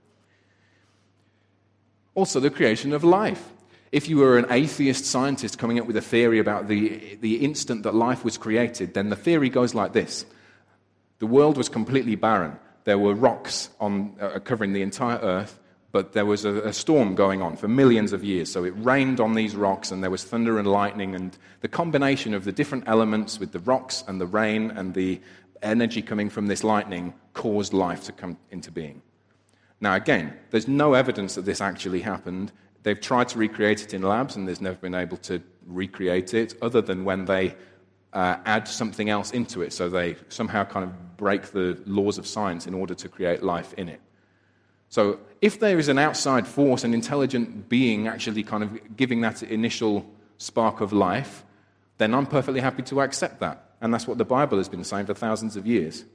Also, 2.14 2.42
the 2.42 2.50
creation 2.50 2.92
of 2.92 3.06
life. 3.06 3.54
If 3.94 4.10
you 4.10 4.18
were 4.18 4.38
an 4.38 4.48
atheist 4.50 5.06
scientist 5.06 5.58
coming 5.58 5.80
up 5.80 5.88
with 5.88 5.96
a 5.96 6.02
theory 6.02 6.40
about 6.40 6.68
the, 6.68 7.18
the 7.22 7.38
instant 7.38 7.84
that 7.84 7.96
life 7.96 8.26
was 8.26 8.38
created, 8.38 8.96
then 8.96 9.08
the 9.10 9.16
theory 9.16 9.48
goes 9.48 9.74
like 9.74 9.94
this 9.94 10.26
The 11.20 11.26
world 11.26 11.56
was 11.56 11.70
completely 11.70 12.16
barren 12.16 12.60
there 12.88 12.98
were 12.98 13.14
rocks 13.14 13.70
on, 13.82 14.16
uh, 14.18 14.40
covering 14.40 14.72
the 14.72 14.82
entire 14.82 15.18
earth, 15.18 15.60
but 15.92 16.14
there 16.14 16.26
was 16.26 16.46
a, 16.46 16.62
a, 16.62 16.72
storm 16.72 17.16
going 17.16 17.42
on 17.42 17.58
for 17.58 17.68
millions 17.68 18.14
of 18.14 18.24
years. 18.24 18.50
So 18.50 18.64
it 18.64 18.74
rained 18.78 19.20
on 19.20 19.34
these 19.34 19.58
rocks, 19.58 19.92
and 19.92 20.02
there 20.02 20.10
was 20.10 20.24
thunder 20.24 20.58
and 20.58 20.66
lightning, 20.66 21.14
and 21.14 21.38
the 21.60 21.68
combination 21.68 22.34
of 22.34 22.46
the 22.46 22.54
different 22.54 22.86
elements 22.88 23.42
with 23.42 23.52
the 23.52 23.60
rocks 23.60 24.06
and 24.08 24.22
the 24.22 24.26
rain 24.26 24.72
and 24.72 24.94
the 24.94 25.20
energy 25.62 26.02
coming 26.02 26.30
from 26.30 26.48
this 26.48 26.64
lightning 26.64 27.14
caused 27.34 27.74
life 27.74 28.06
to 28.06 28.14
come 28.14 28.38
into 28.52 28.72
being. 28.72 29.02
Now, 29.82 29.96
again, 29.96 30.34
there's 30.52 30.70
no 30.70 30.94
evidence 30.94 31.36
that 31.36 31.44
this 31.44 31.60
actually 31.60 32.00
happened. 32.00 32.54
They've 32.84 33.02
tried 33.02 33.28
to 33.30 33.38
recreate 33.38 33.84
it 33.84 33.94
in 33.94 34.02
labs, 34.02 34.38
and 34.38 34.48
there's 34.48 34.62
never 34.62 34.78
been 34.78 34.96
able 34.96 35.18
to 35.18 35.44
recreate 35.66 36.34
it, 36.34 36.56
other 36.62 36.82
than 36.82 37.04
when 37.04 37.26
they 37.26 37.54
uh, 38.14 38.38
add 38.46 38.66
something 38.66 39.10
else 39.10 39.32
into 39.32 39.62
it. 39.62 39.74
So 39.74 39.90
they 39.90 40.16
somehow 40.30 40.64
kind 40.64 40.86
of 40.86 40.94
break 41.18 41.52
the 41.52 41.82
laws 41.86 42.18
of 42.18 42.26
science 42.26 42.68
in 42.68 42.74
order 42.74 42.94
to 42.96 43.10
create 43.10 43.44
life 43.44 43.74
in 43.74 43.90
it. 43.90 44.00
So, 44.90 45.20
if 45.42 45.60
there 45.60 45.78
is 45.78 45.90
an 45.90 46.00
outside 46.00 46.48
force, 46.48 46.84
an 46.84 46.94
intelligent 46.94 47.68
being 47.68 48.08
actually 48.08 48.44
kind 48.44 48.64
of 48.64 48.96
giving 48.96 49.22
that 49.22 49.44
initial 49.44 50.06
spark 50.38 50.82
of 50.82 50.94
life, 50.94 51.44
then 51.98 52.14
I'm 52.14 52.26
perfectly 52.26 52.62
happy 52.62 52.84
to 52.84 53.02
accept 53.02 53.40
that. 53.42 53.72
And 53.82 53.94
that's 53.94 54.08
what 54.08 54.18
the 54.18 54.26
Bible 54.26 54.58
has 54.58 54.70
been 54.70 54.84
saying 54.84 55.08
for 55.08 55.14
thousands 55.14 55.56
of 55.56 55.68
years. 55.68 56.06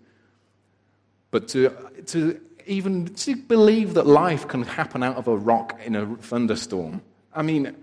But 1.30 1.48
to, 1.48 1.76
to 2.06 2.40
even 2.66 3.06
to 3.14 3.36
believe 3.36 3.94
that 3.94 4.06
life 4.06 4.48
can 4.48 4.62
happen 4.62 5.02
out 5.02 5.16
of 5.16 5.28
a 5.28 5.36
rock 5.36 5.78
in 5.84 5.96
a 5.96 6.06
thunderstorm, 6.16 7.02
I 7.34 7.42
mean, 7.42 7.76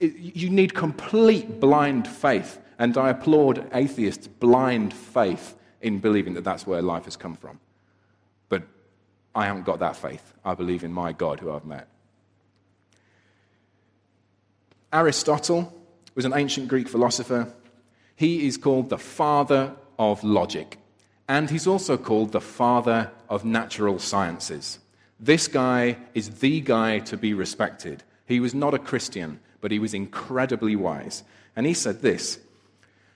it, 0.00 0.16
you 0.16 0.50
need 0.50 0.74
complete 0.74 1.60
blind 1.60 2.06
faith. 2.06 2.58
And 2.78 2.96
I 2.96 3.10
applaud 3.10 3.68
atheists' 3.72 4.28
blind 4.28 4.94
faith 4.94 5.56
in 5.80 5.98
believing 5.98 6.34
that 6.34 6.44
that's 6.44 6.66
where 6.66 6.82
life 6.82 7.04
has 7.04 7.16
come 7.16 7.36
from. 7.36 7.60
But 8.48 8.62
I 9.34 9.46
haven't 9.46 9.66
got 9.66 9.80
that 9.80 9.96
faith. 9.96 10.32
I 10.44 10.54
believe 10.54 10.84
in 10.84 10.92
my 10.92 11.12
God 11.12 11.40
who 11.40 11.52
I've 11.52 11.64
met. 11.64 11.88
Aristotle 14.92 15.72
was 16.14 16.24
an 16.24 16.32
ancient 16.34 16.68
Greek 16.68 16.88
philosopher. 16.88 17.52
He 18.16 18.46
is 18.46 18.56
called 18.56 18.88
the 18.88 18.98
father 18.98 19.74
of 19.98 20.24
logic, 20.24 20.78
and 21.28 21.50
he's 21.50 21.66
also 21.66 21.96
called 21.96 22.32
the 22.32 22.40
father 22.40 23.10
of 23.28 23.44
natural 23.44 23.98
sciences. 23.98 24.78
This 25.20 25.46
guy 25.48 25.98
is 26.14 26.40
the 26.40 26.60
guy 26.60 27.00
to 27.00 27.16
be 27.16 27.34
respected. 27.34 28.02
He 28.26 28.40
was 28.40 28.54
not 28.54 28.74
a 28.74 28.78
Christian, 28.78 29.40
but 29.60 29.70
he 29.70 29.78
was 29.78 29.94
incredibly 29.94 30.76
wise. 30.76 31.24
And 31.54 31.66
he 31.66 31.74
said 31.74 32.02
this 32.02 32.38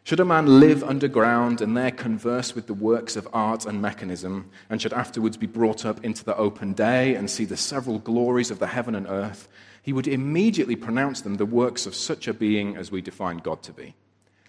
should 0.05 0.21
a 0.21 0.25
man 0.25 0.61
live 0.61 0.83
underground 0.83 1.61
and 1.61 1.77
there 1.77 1.93
converse 1.93 2.55
with 2.55 2.67
the 2.67 2.75
works 2.75 3.15
of 3.15 3.29
art 3.33 3.67
and 3.67 3.81
mechanism, 3.81 4.51
and 4.69 4.83
should 4.83 4.93
afterwards 4.93 5.37
be 5.37 5.47
brought 5.47 5.87
up 5.87 6.05
into 6.05 6.25
the 6.25 6.37
open 6.37 6.73
day 6.73 7.15
and 7.15 7.31
see 7.31 7.45
the 7.45 7.57
several 7.57 8.01
glories 8.01 8.51
of 8.51 8.59
the 8.59 8.67
heaven 8.67 8.97
and 8.97 9.07
earth, 9.07 9.49
he 9.83 9.93
would 9.93 10.09
immediately 10.09 10.77
pronounce 10.77 11.21
them 11.21 11.37
the 11.37 11.47
works 11.47 11.87
of 11.87 11.95
such 11.95 12.27
a 12.27 12.35
being 12.35 12.77
as 12.77 12.91
we 12.91 13.01
define 13.01 13.39
God 13.39 13.63
to 13.63 13.73
be. 13.73 13.95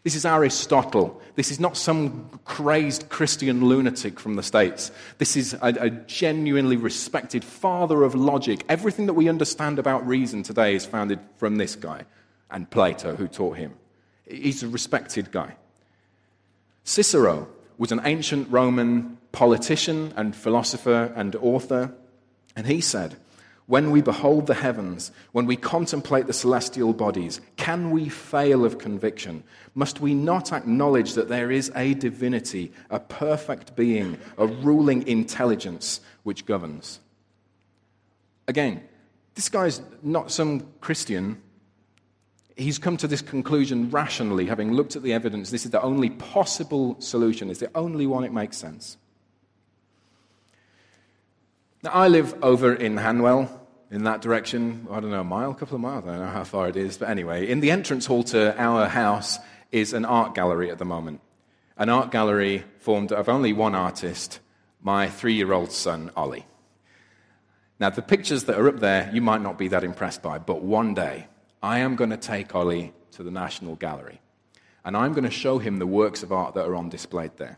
This 0.03 0.15
is 0.15 0.25
Aristotle. 0.25 1.21
This 1.35 1.49
is 1.49 1.61
not 1.61 1.77
some 1.77 2.29
crazed 2.43 3.07
Christian 3.09 3.65
lunatic 3.65 4.19
from 4.19 4.35
the 4.35 4.43
States. 4.43 4.91
This 5.17 5.37
is 5.37 5.53
a, 5.53 5.73
a, 5.79 5.89
genuinely 5.89 6.75
respected 6.75 7.43
father 7.43 8.03
of 8.03 8.13
logic. 8.13 8.65
Everything 8.67 9.05
that 9.05 9.13
we 9.13 9.29
understand 9.29 9.79
about 9.79 10.05
reason 10.05 10.43
today 10.43 10.75
is 10.75 10.85
founded 10.85 11.19
from 11.37 11.55
this 11.55 11.77
guy 11.77 12.03
and 12.51 12.69
Plato, 12.69 13.15
who 13.15 13.29
taught 13.29 13.55
him. 13.55 13.75
He's 14.27 14.63
a 14.63 14.67
respected 14.67 15.31
guy. 15.31 15.55
Cicero 16.83 17.47
was 17.77 17.91
an 17.91 18.01
ancient 18.03 18.49
Roman 18.51 19.17
politician 19.31 20.13
and 20.15 20.35
philosopher 20.35 21.11
and 21.15 21.35
author, 21.35 21.93
and 22.55 22.67
he 22.67 22.81
said, 22.81 23.15
When 23.65 23.91
we 23.91 24.01
behold 24.01 24.47
the 24.47 24.53
heavens, 24.53 25.11
when 25.31 25.45
we 25.45 25.55
contemplate 25.55 26.27
the 26.27 26.33
celestial 26.33 26.93
bodies, 26.93 27.41
can 27.57 27.91
we 27.91 28.09
fail 28.09 28.63
of 28.63 28.77
conviction? 28.77 29.43
Must 29.75 29.99
we 29.99 30.13
not 30.13 30.53
acknowledge 30.53 31.13
that 31.13 31.29
there 31.29 31.51
is 31.51 31.71
a 31.75 31.93
divinity, 31.95 32.71
a 32.89 32.99
perfect 32.99 33.75
being, 33.75 34.17
a 34.37 34.45
ruling 34.45 35.07
intelligence 35.07 35.99
which 36.23 36.45
governs? 36.45 36.99
Again, 38.47 38.83
this 39.35 39.49
guy's 39.49 39.81
not 40.01 40.31
some 40.31 40.67
Christian. 40.79 41.41
He's 42.55 42.77
come 42.77 42.97
to 42.97 43.07
this 43.07 43.21
conclusion 43.21 43.89
rationally, 43.89 44.45
having 44.45 44.73
looked 44.73 44.95
at 44.95 45.03
the 45.03 45.13
evidence. 45.13 45.49
This 45.49 45.65
is 45.65 45.71
the 45.71 45.81
only 45.81 46.09
possible 46.09 46.95
solution, 46.99 47.49
it's 47.49 47.59
the 47.59 47.71
only 47.75 48.05
one 48.07 48.23
it 48.23 48.33
makes 48.33 48.57
sense. 48.57 48.97
Now, 51.83 51.91
I 51.91 52.07
live 52.07 52.35
over 52.41 52.73
in 52.73 52.95
Hanwell, 52.95 53.49
in 53.91 54.05
that 54.05 54.21
direction. 54.21 54.87
I 54.89 54.99
don't 55.01 55.11
know, 55.11 55.19
a 55.19 55.23
mile, 55.25 55.51
a 55.51 55.55
couple 55.55 55.75
of 55.75 55.81
miles. 55.81 56.05
I 56.05 56.11
don't 56.11 56.19
know 56.19 56.27
how 56.27 56.45
far 56.45 56.69
it 56.69 56.77
is. 56.77 56.97
But 56.97 57.09
anyway, 57.09 57.49
in 57.49 57.59
the 57.59 57.71
entrance 57.71 58.05
hall 58.05 58.23
to 58.25 58.57
our 58.59 58.87
house 58.87 59.37
is 59.71 59.91
an 59.91 60.05
art 60.05 60.33
gallery 60.33 60.71
at 60.71 60.77
the 60.77 60.85
moment. 60.85 61.19
An 61.77 61.89
art 61.89 62.09
gallery 62.09 62.63
formed 62.79 63.11
of 63.11 63.27
only 63.27 63.51
one 63.51 63.75
artist, 63.75 64.39
my 64.81 65.09
three 65.09 65.33
year 65.33 65.51
old 65.51 65.71
son, 65.71 66.09
Ollie. 66.15 66.45
Now, 67.79 67.89
the 67.89 68.01
pictures 68.01 68.45
that 68.45 68.57
are 68.57 68.69
up 68.69 68.79
there, 68.79 69.09
you 69.13 69.21
might 69.21 69.41
not 69.41 69.57
be 69.57 69.67
that 69.69 69.83
impressed 69.83 70.21
by, 70.21 70.37
but 70.37 70.61
one 70.61 70.93
day, 70.93 71.27
I 71.63 71.79
am 71.79 71.95
going 71.95 72.09
to 72.09 72.17
take 72.17 72.53
Ollie 72.53 72.91
to 73.13 73.23
the 73.23 73.31
National 73.31 73.77
Gallery. 73.77 74.19
And 74.83 74.97
I'm 74.97 75.13
going 75.13 75.23
to 75.23 75.31
show 75.31 75.59
him 75.59 75.79
the 75.79 75.87
works 75.87 76.21
of 76.21 76.33
art 76.33 76.55
that 76.55 76.65
are 76.65 76.75
on 76.75 76.89
display 76.89 77.31
there. 77.37 77.57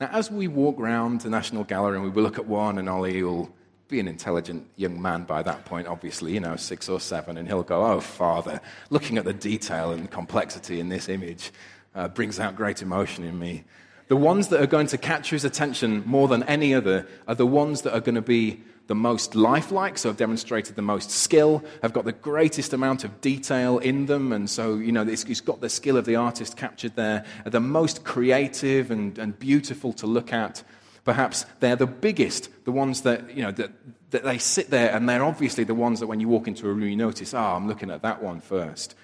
Now, 0.00 0.10
as 0.12 0.30
we 0.30 0.46
walk 0.46 0.78
around 0.78 1.22
the 1.22 1.28
National 1.28 1.64
Gallery 1.64 1.96
and 1.96 2.04
we 2.04 2.10
will 2.10 2.22
look 2.22 2.38
at 2.38 2.46
one, 2.46 2.78
and 2.78 2.88
Ollie 2.88 3.20
will 3.20 3.52
be 3.88 3.98
an 3.98 4.06
intelligent 4.06 4.64
young 4.76 5.02
man 5.02 5.24
by 5.24 5.42
that 5.42 5.64
point, 5.64 5.88
obviously, 5.88 6.34
you 6.34 6.38
know, 6.38 6.54
six 6.54 6.88
or 6.88 7.00
seven, 7.00 7.36
and 7.36 7.48
he'll 7.48 7.64
go, 7.64 7.84
Oh, 7.84 7.98
Father, 7.98 8.60
looking 8.90 9.18
at 9.18 9.24
the 9.24 9.32
detail 9.32 9.90
and 9.90 10.08
complexity 10.08 10.78
in 10.78 10.88
this 10.88 11.08
image 11.08 11.50
uh, 11.96 12.06
brings 12.06 12.38
out 12.38 12.54
great 12.54 12.80
emotion 12.80 13.24
in 13.24 13.36
me. 13.40 13.64
The 14.06 14.16
ones 14.16 14.48
that 14.48 14.62
are 14.62 14.68
going 14.68 14.86
to 14.88 14.98
capture 14.98 15.34
his 15.34 15.44
attention 15.44 16.04
more 16.06 16.28
than 16.28 16.44
any 16.44 16.74
other 16.74 17.08
are 17.26 17.34
the 17.34 17.46
ones 17.46 17.82
that 17.82 17.92
are 17.92 18.00
going 18.00 18.14
to 18.14 18.22
be 18.22 18.62
the 18.88 18.94
most 18.94 19.34
lifelike, 19.34 19.98
so 19.98 20.08
have 20.08 20.16
demonstrated 20.16 20.74
the 20.74 20.82
most 20.82 21.10
skill, 21.10 21.62
have 21.82 21.92
got 21.92 22.06
the 22.06 22.12
greatest 22.12 22.72
amount 22.72 23.04
of 23.04 23.20
detail 23.20 23.78
in 23.78 24.06
them, 24.06 24.32
and 24.32 24.48
so, 24.48 24.76
you 24.76 24.92
know, 24.92 25.06
it's, 25.06 25.24
it's 25.24 25.42
got 25.42 25.60
the 25.60 25.68
skill 25.68 25.98
of 25.98 26.06
the 26.06 26.16
artist 26.16 26.56
captured 26.56 26.96
there, 26.96 27.24
are 27.44 27.50
the 27.50 27.60
most 27.60 28.02
creative 28.02 28.90
and, 28.90 29.18
and 29.18 29.38
beautiful 29.38 29.92
to 29.92 30.06
look 30.06 30.32
at. 30.32 30.62
Perhaps 31.04 31.44
they're 31.60 31.76
the 31.76 31.86
biggest, 31.86 32.48
the 32.64 32.72
ones 32.72 33.02
that, 33.02 33.36
you 33.36 33.42
know, 33.42 33.52
that, 33.52 33.70
that 34.10 34.24
they 34.24 34.38
sit 34.38 34.70
there, 34.70 34.90
and 34.90 35.06
they're 35.06 35.24
obviously 35.24 35.64
the 35.64 35.74
ones 35.74 36.00
that 36.00 36.06
when 36.06 36.18
you 36.18 36.28
walk 36.28 36.48
into 36.48 36.66
a 36.66 36.72
room, 36.72 36.88
you 36.88 36.96
notice, 36.96 37.34
oh, 37.34 37.38
I'm 37.38 37.68
looking 37.68 37.90
at 37.90 38.00
that 38.02 38.22
one 38.22 38.40
first. 38.40 38.94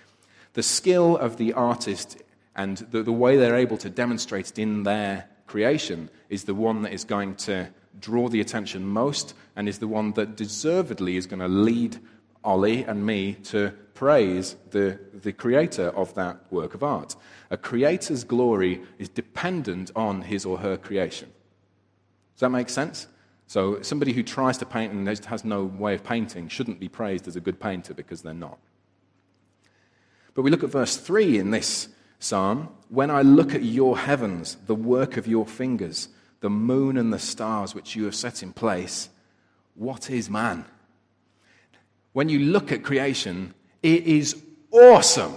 The 0.55 0.63
skill 0.63 1.19
of 1.19 1.37
the 1.37 1.53
artist 1.53 2.23
and 2.57 2.79
the, 2.91 3.03
the 3.03 3.13
way 3.13 3.37
they're 3.37 3.57
able 3.57 3.77
to 3.79 3.91
demonstrate 3.91 4.49
it 4.49 4.59
in 4.59 4.85
their 4.85 5.29
creation 5.47 6.09
is 6.31 6.45
the 6.45 6.55
one 6.55 6.83
that 6.83 6.93
is 6.95 7.05
going 7.05 7.35
to 7.35 7.69
draw 8.01 8.29
the 8.29 8.41
attention 8.41 8.87
most 8.87 9.35
and 9.57 9.69
is 9.69 9.79
the 9.79 9.89
one 9.89 10.13
that 10.13 10.37
deservedly 10.37 11.17
is 11.17 11.27
going 11.27 11.41
to 11.41 11.49
lead 11.49 11.99
Ollie 12.43 12.85
and 12.85 13.07
me 13.07 13.35
to 13.45 13.73
praise 13.95 14.57
the, 14.71 14.99
the 15.13 15.33
creator 15.33 15.89
of 15.91 16.15
that 16.15 16.41
work 16.51 16.75
of 16.75 16.83
art. 16.83 17.17
A 17.51 17.57
creator's 17.57 18.25
glory 18.25 18.83
is 18.99 19.09
dependent 19.09 19.91
on 19.97 20.23
his 20.23 20.45
or 20.45 20.59
her 20.59 20.77
creation. 20.77 21.33
Does 22.35 22.41
that 22.41 22.51
make 22.51 22.69
sense? 22.69 23.07
So, 23.47 23.83
somebody 23.83 24.13
who 24.13 24.23
tries 24.23 24.59
to 24.59 24.67
paint 24.67 24.93
and 24.93 25.07
has 25.07 25.45
no 25.45 25.65
way 25.65 25.95
of 25.95 26.03
painting 26.03 26.49
shouldn't 26.49 26.81
be 26.81 26.89
praised 26.89 27.29
as 27.29 27.37
a 27.37 27.41
good 27.41 27.61
painter 27.61 27.95
because 27.95 28.23
they're 28.23 28.35
not. 28.35 28.59
But 30.35 30.43
we 30.43 30.51
look 30.51 30.65
at 30.65 30.71
verse 30.71 30.97
3 30.97 31.39
in 31.39 31.51
this 31.51 31.89
psalm. 32.19 32.71
When 32.89 33.11
I 33.11 33.23
look 33.23 33.55
at 33.55 33.63
your 33.63 33.99
heavens, 33.99 34.57
the 34.67 34.75
work 34.75 35.17
of 35.17 35.27
your 35.27 35.47
fingers, 35.47 36.09
the 36.41 36.51
moon 36.51 36.97
and 36.97 37.13
the 37.13 37.19
stars 37.19 37.75
which 37.75 37.95
you 37.95 38.05
have 38.05 38.15
set 38.15 38.43
in 38.43 38.53
place, 38.53 39.11
what 39.75 40.11
is 40.11 40.31
man? 40.31 40.65
When 42.13 42.29
you 42.29 42.39
look 42.39 42.73
at 42.73 42.83
creation, 42.83 43.55
it 43.83 44.05
is 44.07 44.41
awesome. 44.71 45.35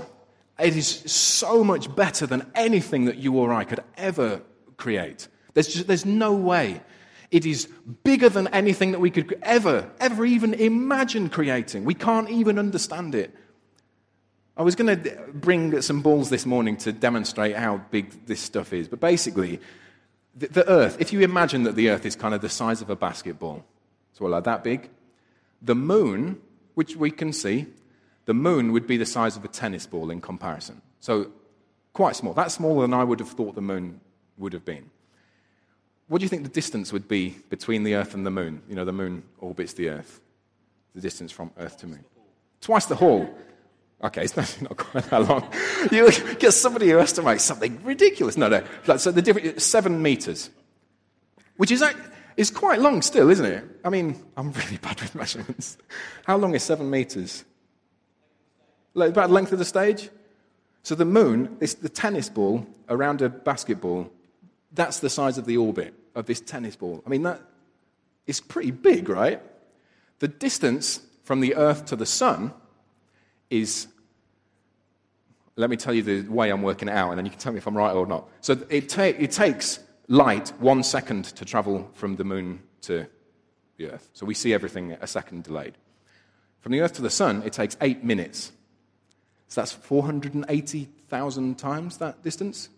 It 0.60 0.75
is 0.75 0.88
so 1.12 1.63
much 1.63 1.94
better 1.96 2.25
than 2.25 2.50
anything 2.56 3.06
that 3.06 3.17
you 3.17 3.36
or 3.38 3.53
I 3.53 3.63
could 3.63 3.82
ever 3.98 4.41
create. 4.77 5.27
There's, 5.53 5.67
just, 5.67 5.88
there's 5.88 6.06
no 6.06 6.34
way. 6.34 6.82
It 7.29 7.46
is 7.46 7.67
bigger 8.03 8.29
than 8.29 8.48
anything 8.50 8.91
that 8.91 9.00
we 9.00 9.12
could 9.12 9.38
ever, 9.41 9.89
ever 10.00 10.25
even 10.25 10.53
imagine 10.53 11.29
creating. 11.29 11.84
We 11.84 11.94
can't 11.94 12.29
even 12.29 12.58
understand 12.58 13.15
it. 13.15 13.36
I 14.56 14.63
was 14.63 14.75
going 14.75 15.03
to 15.03 15.17
bring 15.34 15.82
some 15.82 16.01
balls 16.01 16.29
this 16.29 16.46
morning 16.46 16.77
to 16.77 16.91
demonstrate 16.91 17.56
how 17.56 17.77
big 17.91 18.25
this 18.25 18.39
stuff 18.39 18.74
is. 18.74 18.88
But 18.88 19.00
basically, 19.00 19.60
the, 20.36 20.48
the 20.48 20.70
Earth, 20.70 20.98
if 21.00 21.13
you 21.13 21.22
imagine 21.22 21.63
that 21.63 21.75
the 21.75 21.89
Earth 21.89 22.06
is 22.06 22.15
kind 22.15 22.34
of 22.34 22.41
the 22.41 22.50
size 22.50 22.82
of 22.82 22.89
a 22.89 22.96
basketball, 22.96 23.65
so 24.18 24.26
like 24.26 24.46
that 24.46 24.64
big, 24.64 24.90
the 25.62 25.76
moon, 25.76 26.42
which 26.74 26.96
we 26.96 27.12
can 27.12 27.32
see, 27.32 27.68
the 28.26 28.34
moon 28.34 28.72
would 28.72 28.88
be 28.88 28.98
the 28.98 29.06
size 29.06 29.38
of 29.38 29.46
a 29.46 29.48
tennis 29.48 29.86
ball 29.86 30.10
in 30.10 30.22
comparison. 30.22 30.82
So 31.00 31.32
quite 31.94 32.16
small. 32.16 32.34
That's 32.34 32.56
smaller 32.56 32.82
than 32.82 32.94
I 32.96 33.04
would 33.04 33.20
have 33.20 33.30
thought 33.30 33.54
the 33.54 33.62
moon 33.62 34.02
would 34.38 34.54
have 34.54 34.66
been. 34.66 34.90
What 36.08 36.20
do 36.20 36.24
you 36.24 36.30
think 36.30 36.44
the 36.44 36.50
distance 36.50 36.92
would 36.92 37.08
be 37.08 37.38
between 37.50 37.84
the 37.84 37.94
Earth 37.94 38.16
and 38.16 38.26
the 38.26 38.32
moon? 38.32 38.64
You 38.68 38.76
know, 38.76 38.86
the 38.86 38.94
moon 38.94 39.24
orbits 39.38 39.74
the 39.74 39.90
Earth. 39.90 40.20
The 40.96 41.02
distance 41.02 41.32
from 41.32 41.52
Earth 41.60 41.78
to 41.80 41.88
moon. 41.88 42.04
Twice 42.62 42.88
the 42.88 42.96
Hall. 42.96 43.30
Okay, 44.04 44.24
it's 44.24 44.36
not 44.62 44.78
quite 44.78 45.04
that 45.12 45.28
long. 45.28 45.48
You 45.92 46.10
get 46.36 46.54
somebody 46.54 46.90
who 46.90 47.00
estimates 47.00 47.44
something 47.44 47.84
ridiculous. 47.84 48.36
No, 48.36 48.48
no. 48.48 48.98
So 48.98 49.12
the 49.12 49.22
difference 49.22 49.64
seven 49.64 50.02
meters, 50.02 50.50
which 51.58 51.72
is 51.72 51.84
is 52.38 52.51
quite 52.51 52.79
long 52.79 53.01
still, 53.01 53.29
isn't 53.29 53.46
it? 53.46 53.65
I 53.84 53.89
mean, 53.89 54.24
I'm 54.38 54.51
really 54.51 54.77
bad 54.82 55.01
with 55.01 55.15
measurements. 55.15 55.77
How 56.25 56.38
long 56.38 56.56
is 56.56 56.63
seven 56.63 56.89
meters? 56.89 57.44
Like 58.94 59.10
about 59.10 59.27
the 59.27 59.34
length 59.34 59.51
of 59.51 59.60
the 59.60 59.65
stage. 59.65 60.10
So 60.84 60.96
the 60.96 61.06
moon 61.06 61.58
is 61.60 61.75
the 61.75 61.89
tennis 61.89 62.29
ball 62.29 62.65
around 62.88 63.22
a 63.22 63.29
basketball. 63.29 64.10
That's 64.72 65.00
the 65.00 65.10
size 65.10 65.38
of 65.38 65.46
the 65.46 65.58
orbit 65.58 65.94
of 66.15 66.25
this 66.27 66.39
tennis 66.39 66.75
ball. 66.75 67.03
I 67.06 67.10
mean, 67.10 67.24
that 67.24 67.41
is 68.25 68.39
pretty 68.39 68.72
big, 68.72 69.10
right? 69.10 69.41
The 70.20 70.27
distance 70.27 71.01
from 71.24 71.41
the 71.41 71.56
Earth 71.56 71.86
to 71.88 71.96
the 71.96 72.06
Sun 72.06 72.53
is 73.50 73.88
let 75.58 75.72
me 75.72 75.75
tell 75.75 75.94
you 75.94 76.03
the 76.03 76.22
way 76.29 76.51
I'm 76.51 76.62
working 76.62 76.88
it 76.88 76.91
out, 76.91 77.10
and 77.10 77.17
then 77.17 77.25
you 77.25 77.32
can 77.32 77.39
tell 77.39 77.51
me 77.51 77.58
if 77.58 77.65
I'm 77.65 77.75
right 77.75 77.91
or 77.91 78.06
not. 78.06 78.29
So 78.41 78.58
it, 78.70 78.89
ta- 78.89 79.01
it 79.03 79.32
takes 79.32 79.79
light 80.08 80.54
one 80.60 80.84
second 80.84 81.26
to 81.26 81.46
travel 81.46 81.90
from 81.94 82.16
the 82.16 82.24
moon 82.24 82.62
to 82.82 83.08
the 83.78 83.92
Earth. 83.92 84.10
So 84.14 84.26
we 84.26 84.34
see 84.34 84.54
everything 84.54 84.94
a 84.94 85.08
second 85.08 85.44
delayed. 85.44 85.78
From 86.62 86.72
the 86.72 86.82
Earth 86.82 86.94
to 86.94 87.02
the 87.02 87.10
Sun, 87.10 87.44
it 87.44 87.54
takes 87.54 87.78
eight 87.82 88.04
minutes. 88.04 88.52
So 89.48 89.62
that's 89.62 89.72
480,000 89.72 91.58
times 91.58 91.98
that 91.98 92.24
distance. 92.24 92.70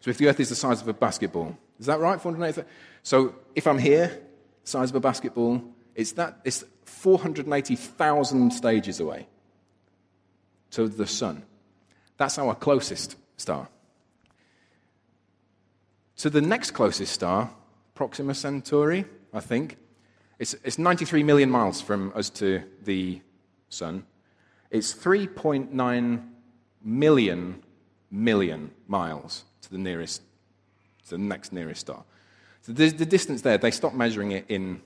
So 0.00 0.10
if 0.10 0.18
the 0.18 0.28
Earth 0.28 0.40
is 0.40 0.50
the 0.50 0.54
size 0.54 0.82
of 0.82 0.88
a 0.88 0.92
basketball, 0.92 1.56
is 1.78 1.86
that 1.86 1.98
right? 1.98 2.20
480. 2.20 2.68
So 3.02 3.34
if 3.54 3.66
I'm 3.66 3.78
here, 3.78 4.20
size 4.64 4.90
of 4.90 4.96
a 4.96 5.00
basketball, 5.00 5.62
it's 5.94 6.12
that 6.12 6.40
it's 6.44 6.64
480,000 6.84 8.52
stages 8.52 9.00
away 9.00 9.26
to 10.72 10.88
the 10.88 11.06
sun. 11.06 11.44
That's 12.16 12.38
our 12.38 12.54
closest 12.54 13.16
star. 13.36 13.68
To 16.18 16.30
the 16.30 16.40
next 16.40 16.72
closest 16.72 17.12
star, 17.12 17.50
Proxima 17.94 18.34
Centauri, 18.34 19.04
I 19.32 19.40
think, 19.40 19.76
it's, 20.38 20.54
it's 20.64 20.78
93 20.78 21.22
million 21.22 21.50
miles 21.50 21.80
from 21.80 22.12
us 22.14 22.30
to 22.30 22.62
the 22.82 23.20
sun. 23.68 24.04
It's 24.70 24.92
3.9 24.94 26.28
million 26.82 27.62
million 28.14 28.70
miles 28.86 29.44
to 29.62 29.70
the 29.70 29.78
nearest, 29.78 30.22
to 31.04 31.10
the 31.10 31.18
next 31.18 31.52
nearest 31.52 31.80
star. 31.80 32.04
So 32.62 32.72
the, 32.72 32.88
the 32.90 33.06
distance 33.06 33.42
there, 33.42 33.58
they 33.58 33.70
stop 33.70 33.92
measuring 33.92 34.32
it 34.32 34.46
in 34.48 34.80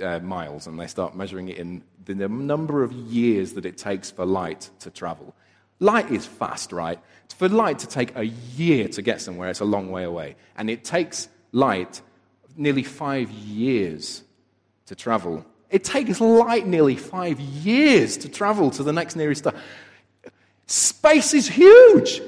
uh, 0.00 0.18
miles 0.20 0.66
and 0.66 0.78
they 0.78 0.86
start 0.86 1.16
measuring 1.16 1.48
it 1.48 1.56
in 1.56 1.82
the 2.04 2.14
number 2.28 2.82
of 2.82 2.92
years 2.92 3.54
that 3.54 3.64
it 3.64 3.78
takes 3.78 4.10
for 4.10 4.26
light 4.26 4.70
to 4.80 4.90
travel. 4.90 5.34
Light 5.82 6.12
is 6.12 6.24
fast, 6.24 6.70
right? 6.70 7.00
For 7.36 7.48
light 7.48 7.80
to 7.80 7.88
take 7.88 8.14
a 8.14 8.24
year 8.24 8.86
to 8.86 9.02
get 9.02 9.20
somewhere, 9.20 9.50
it's 9.50 9.58
a 9.58 9.64
long 9.64 9.90
way 9.90 10.04
away. 10.04 10.36
And 10.56 10.70
it 10.70 10.84
takes 10.84 11.28
light 11.50 12.00
nearly 12.56 12.84
five 12.84 13.28
years 13.32 14.22
to 14.86 14.94
travel. 14.94 15.44
It 15.70 15.82
takes 15.82 16.20
light 16.20 16.68
nearly 16.68 16.94
five 16.94 17.40
years 17.40 18.16
to 18.18 18.28
travel 18.28 18.70
to 18.70 18.84
the 18.84 18.92
next 18.92 19.16
nearest 19.16 19.40
star. 19.40 19.54
Space 20.68 21.34
is 21.34 21.48
huge. 21.48 22.22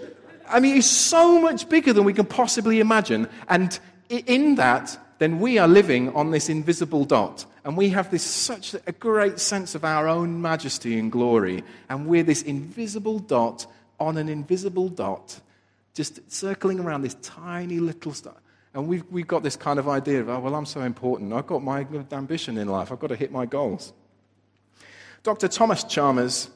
I 0.48 0.58
mean, 0.58 0.76
it's 0.78 0.88
so 0.88 1.40
much 1.40 1.68
bigger 1.68 1.92
than 1.92 2.02
we 2.02 2.12
can 2.12 2.26
possibly 2.26 2.80
imagine. 2.80 3.28
And 3.48 3.78
in 4.08 4.56
that, 4.56 4.98
then 5.18 5.38
we 5.38 5.58
are 5.58 5.68
living 5.68 6.12
on 6.16 6.32
this 6.32 6.48
invisible 6.48 7.04
dot 7.04 7.46
And 7.64 7.76
we 7.78 7.88
have 7.90 8.10
this 8.10 8.22
such 8.22 8.74
a 8.86 8.92
great 8.92 9.40
sense 9.40 9.74
of 9.74 9.84
our 9.84 10.06
own 10.06 10.42
majesty 10.42 10.98
and 10.98 11.10
glory. 11.10 11.64
And 11.88 12.06
we're 12.06 12.22
this 12.22 12.42
invisible 12.42 13.18
dot 13.18 13.66
on 13.98 14.18
an 14.18 14.28
invisible 14.28 14.90
dot, 14.90 15.40
just 15.94 16.30
circling 16.30 16.78
around 16.78 17.02
this 17.02 17.14
tiny 17.22 17.78
little 17.78 18.12
star. 18.12 18.34
And 18.74 18.88
we've, 18.88 19.04
we've 19.10 19.26
got 19.26 19.42
this 19.42 19.56
kind 19.56 19.78
of 19.78 19.88
idea 19.88 20.20
of, 20.20 20.28
oh, 20.28 20.40
well, 20.40 20.54
I'm 20.54 20.66
so 20.66 20.82
important. 20.82 21.32
I've 21.32 21.46
got 21.46 21.62
my 21.62 21.86
ambition 22.12 22.58
in 22.58 22.68
life. 22.68 22.92
I've 22.92 22.98
got 22.98 23.06
to 23.06 23.16
hit 23.16 23.32
my 23.32 23.46
goals. 23.46 23.92
Dr. 25.22 25.48
Thomas 25.48 25.84
Chalmers 25.84 26.50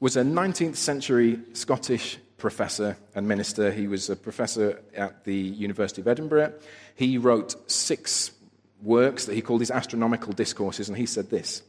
was 0.00 0.16
a 0.16 0.22
19th 0.22 0.76
century 0.76 1.38
Scottish 1.52 2.18
professor 2.38 2.96
and 3.14 3.28
minister. 3.28 3.70
He 3.70 3.86
was 3.86 4.10
a 4.10 4.16
professor 4.16 4.82
at 4.96 5.24
the 5.24 5.36
University 5.36 6.00
of 6.00 6.08
Edinburgh. 6.08 6.54
He 6.96 7.18
wrote 7.18 7.70
six 7.70 8.32
works 8.82 9.26
that 9.26 9.34
he 9.34 9.42
called 9.42 9.60
his 9.60 9.70
astronomical 9.70 10.32
discourses, 10.32 10.88
and 10.88 10.96
he 10.96 11.06
said 11.06 11.30
this 11.30 11.62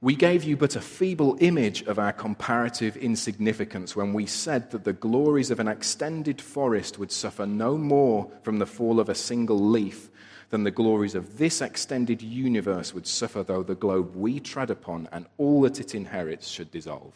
We 0.00 0.14
gave 0.14 0.44
you 0.44 0.56
but 0.56 0.76
a 0.76 0.80
feeble 0.80 1.36
image 1.40 1.82
of 1.82 1.98
our 1.98 2.12
comparative 2.12 2.96
insignificance 2.96 3.96
when 3.96 4.12
we 4.12 4.26
said 4.26 4.70
that 4.70 4.84
the 4.84 4.92
glories 4.92 5.50
of 5.50 5.60
an 5.60 5.68
extended 5.68 6.40
forest 6.40 6.98
would 6.98 7.12
suffer 7.12 7.46
no 7.46 7.76
more 7.76 8.30
from 8.42 8.58
the 8.58 8.66
fall 8.66 9.00
of 9.00 9.08
a 9.08 9.14
single 9.14 9.58
leaf 9.58 10.10
than 10.50 10.64
the 10.64 10.70
glories 10.70 11.14
of 11.14 11.38
this 11.38 11.60
extended 11.60 12.22
universe 12.22 12.94
would 12.94 13.06
suffer 13.06 13.42
though 13.42 13.62
the 13.62 13.74
globe 13.74 14.14
we 14.14 14.38
tread 14.38 14.70
upon 14.70 15.08
and 15.10 15.26
all 15.38 15.62
that 15.62 15.80
it 15.80 15.94
inherits 15.94 16.48
should 16.48 16.70
dissolve. 16.70 17.14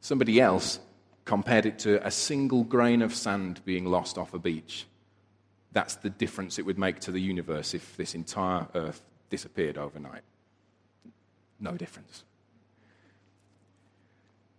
Somebody 0.00 0.40
else 0.40 0.80
compared 1.24 1.66
it 1.66 1.78
to 1.80 2.04
a 2.04 2.10
single 2.10 2.64
grain 2.64 3.02
of 3.02 3.14
sand 3.14 3.60
being 3.64 3.84
lost 3.84 4.18
off 4.18 4.34
a 4.34 4.38
beach. 4.38 4.86
That's 5.72 5.96
the 5.96 6.10
difference 6.10 6.58
it 6.58 6.66
would 6.66 6.78
make 6.78 7.00
to 7.00 7.10
the 7.10 7.20
universe 7.20 7.74
if 7.74 7.96
this 7.96 8.14
entire 8.14 8.66
earth 8.74 9.02
disappeared 9.30 9.78
overnight. 9.78 10.22
No 11.58 11.72
difference. 11.72 12.24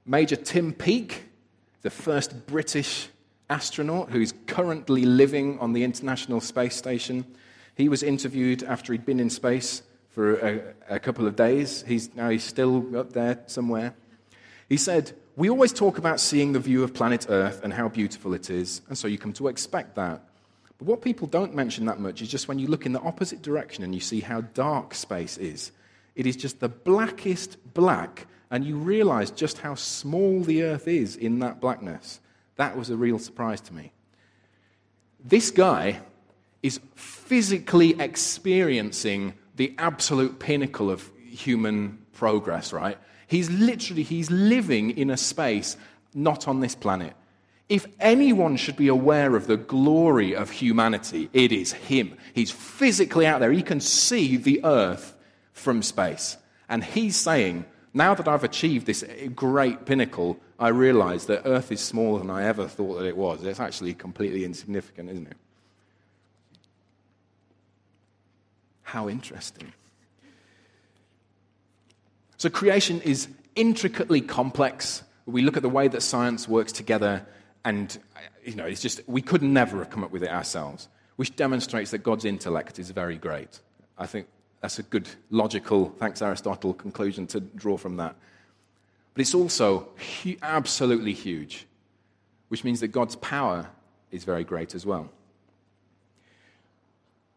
Major 0.05 0.35
Tim 0.35 0.73
Peake, 0.73 1.25
the 1.81 1.89
first 1.89 2.47
British 2.47 3.09
astronaut 3.49 4.09
who's 4.09 4.33
currently 4.47 5.05
living 5.05 5.59
on 5.59 5.73
the 5.73 5.83
International 5.83 6.41
Space 6.41 6.75
Station, 6.75 7.25
he 7.75 7.89
was 7.89 8.03
interviewed 8.03 8.63
after 8.63 8.93
he'd 8.93 9.05
been 9.05 9.19
in 9.19 9.29
space 9.29 9.83
for 10.09 10.35
a, 10.35 10.73
a 10.89 10.99
couple 10.99 11.27
of 11.27 11.35
days. 11.35 11.83
He's, 11.87 12.13
now 12.15 12.29
he's 12.29 12.43
still 12.43 12.97
up 12.97 13.13
there 13.13 13.39
somewhere. 13.47 13.93
He 14.69 14.77
said, 14.77 15.13
we 15.35 15.49
always 15.49 15.73
talk 15.73 15.97
about 15.97 16.19
seeing 16.19 16.53
the 16.53 16.59
view 16.59 16.83
of 16.83 16.93
planet 16.93 17.25
Earth 17.29 17.61
and 17.63 17.73
how 17.73 17.89
beautiful 17.89 18.33
it 18.33 18.49
is, 18.49 18.81
and 18.87 18.97
so 18.97 19.07
you 19.07 19.17
come 19.17 19.33
to 19.33 19.47
expect 19.47 19.95
that. 19.95 20.21
What 20.83 21.01
people 21.01 21.27
don't 21.27 21.55
mention 21.55 21.85
that 21.85 21.99
much 21.99 22.21
is 22.21 22.27
just 22.27 22.47
when 22.47 22.59
you 22.59 22.67
look 22.67 22.85
in 22.85 22.91
the 22.91 23.01
opposite 23.01 23.41
direction 23.41 23.83
and 23.83 23.95
you 23.95 24.01
see 24.01 24.19
how 24.19 24.41
dark 24.41 24.93
space 24.93 25.37
is. 25.37 25.71
It 26.15 26.27
is 26.27 26.35
just 26.35 26.59
the 26.59 26.69
blackest 26.69 27.57
black, 27.73 28.27
and 28.51 28.65
you 28.65 28.77
realize 28.77 29.31
just 29.31 29.59
how 29.59 29.75
small 29.75 30.41
the 30.41 30.63
Earth 30.63 30.87
is 30.87 31.15
in 31.15 31.39
that 31.39 31.59
blackness. 31.59 32.19
That 32.57 32.77
was 32.77 32.89
a 32.89 32.97
real 32.97 33.17
surprise 33.17 33.61
to 33.61 33.73
me. 33.73 33.91
This 35.23 35.51
guy 35.51 36.01
is 36.61 36.79
physically 36.95 37.99
experiencing 37.99 39.33
the 39.55 39.73
absolute 39.77 40.39
pinnacle 40.39 40.91
of 40.91 41.09
human 41.29 41.97
progress, 42.13 42.73
right? 42.73 42.97
He's 43.27 43.49
literally, 43.49 44.03
he's 44.03 44.29
living 44.29 44.91
in 44.91 45.09
a 45.09 45.17
space 45.17 45.77
not 46.13 46.47
on 46.47 46.59
this 46.59 46.75
planet. 46.75 47.13
If 47.69 47.87
anyone 47.99 48.57
should 48.57 48.75
be 48.75 48.87
aware 48.87 49.35
of 49.35 49.47
the 49.47 49.57
glory 49.57 50.35
of 50.35 50.51
humanity, 50.51 51.29
it 51.33 51.51
is 51.51 51.71
him. 51.73 52.17
He's 52.33 52.51
physically 52.51 53.25
out 53.25 53.39
there. 53.39 53.51
He 53.51 53.63
can 53.63 53.79
see 53.79 54.37
the 54.37 54.63
earth 54.63 55.15
from 55.53 55.81
space. 55.81 56.37
And 56.67 56.83
he's 56.83 57.15
saying, 57.15 57.65
now 57.93 58.13
that 58.15 58.27
I've 58.27 58.43
achieved 58.43 58.85
this 58.85 59.03
great 59.35 59.85
pinnacle, 59.85 60.39
I 60.59 60.69
realize 60.69 61.25
that 61.27 61.43
earth 61.45 61.71
is 61.71 61.79
smaller 61.79 62.19
than 62.19 62.29
I 62.29 62.43
ever 62.45 62.67
thought 62.67 62.99
that 62.99 63.05
it 63.05 63.17
was. 63.17 63.43
It's 63.43 63.59
actually 63.59 63.93
completely 63.93 64.45
insignificant, 64.45 65.09
isn't 65.09 65.27
it? 65.27 65.37
How 68.81 69.09
interesting. 69.09 69.73
So 72.37 72.49
creation 72.49 73.01
is 73.01 73.27
intricately 73.55 74.21
complex. 74.21 75.03
We 75.25 75.41
look 75.41 75.55
at 75.55 75.63
the 75.63 75.69
way 75.69 75.87
that 75.87 76.01
science 76.01 76.47
works 76.47 76.71
together, 76.71 77.25
and 77.65 77.97
you 78.43 78.55
know, 78.55 78.65
it's 78.65 78.81
just 78.81 79.01
we 79.07 79.21
could 79.21 79.41
never 79.41 79.77
have 79.79 79.89
come 79.89 80.03
up 80.03 80.11
with 80.11 80.23
it 80.23 80.29
ourselves, 80.29 80.89
which 81.15 81.35
demonstrates 81.35 81.91
that 81.91 81.99
God's 81.99 82.25
intellect 82.25 82.79
is 82.79 82.91
very 82.91 83.17
great. 83.17 83.59
I 83.97 84.05
think 84.05 84.27
that's 84.61 84.79
a 84.79 84.83
good 84.83 85.07
logical, 85.29 85.93
thanks 85.99 86.21
Aristotle, 86.21 86.73
conclusion 86.73 87.27
to 87.27 87.39
draw 87.39 87.77
from 87.77 87.97
that. 87.97 88.15
But 89.13 89.21
it's 89.21 89.35
also 89.35 89.89
hu- 90.23 90.35
absolutely 90.41 91.13
huge, 91.13 91.67
which 92.47 92.63
means 92.63 92.79
that 92.79 92.87
God's 92.87 93.15
power 93.17 93.67
is 94.11 94.23
very 94.23 94.43
great 94.43 94.73
as 94.73 94.85
well. 94.85 95.09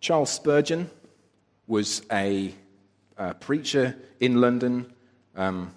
Charles 0.01 0.31
Spurgeon 0.31 0.91
was 1.67 2.03
a, 2.13 2.55
a 3.19 3.35
preacher 3.35 3.97
in 4.21 4.41
London 4.41 4.93
um, 5.35 5.75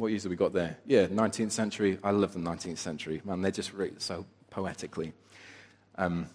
what 0.00 0.10
years 0.10 0.22
have 0.22 0.30
we 0.30 0.36
got 0.36 0.54
there? 0.54 0.78
Yeah, 0.86 1.06
19th 1.06 1.52
century. 1.52 1.98
I 2.02 2.10
love 2.10 2.32
the 2.32 2.40
19th 2.40 2.78
century. 2.78 3.20
Man, 3.24 3.42
they 3.42 3.50
just 3.50 3.74
write 3.74 4.00
so 4.00 4.24
poetically. 4.48 5.12
Um, 5.96 6.30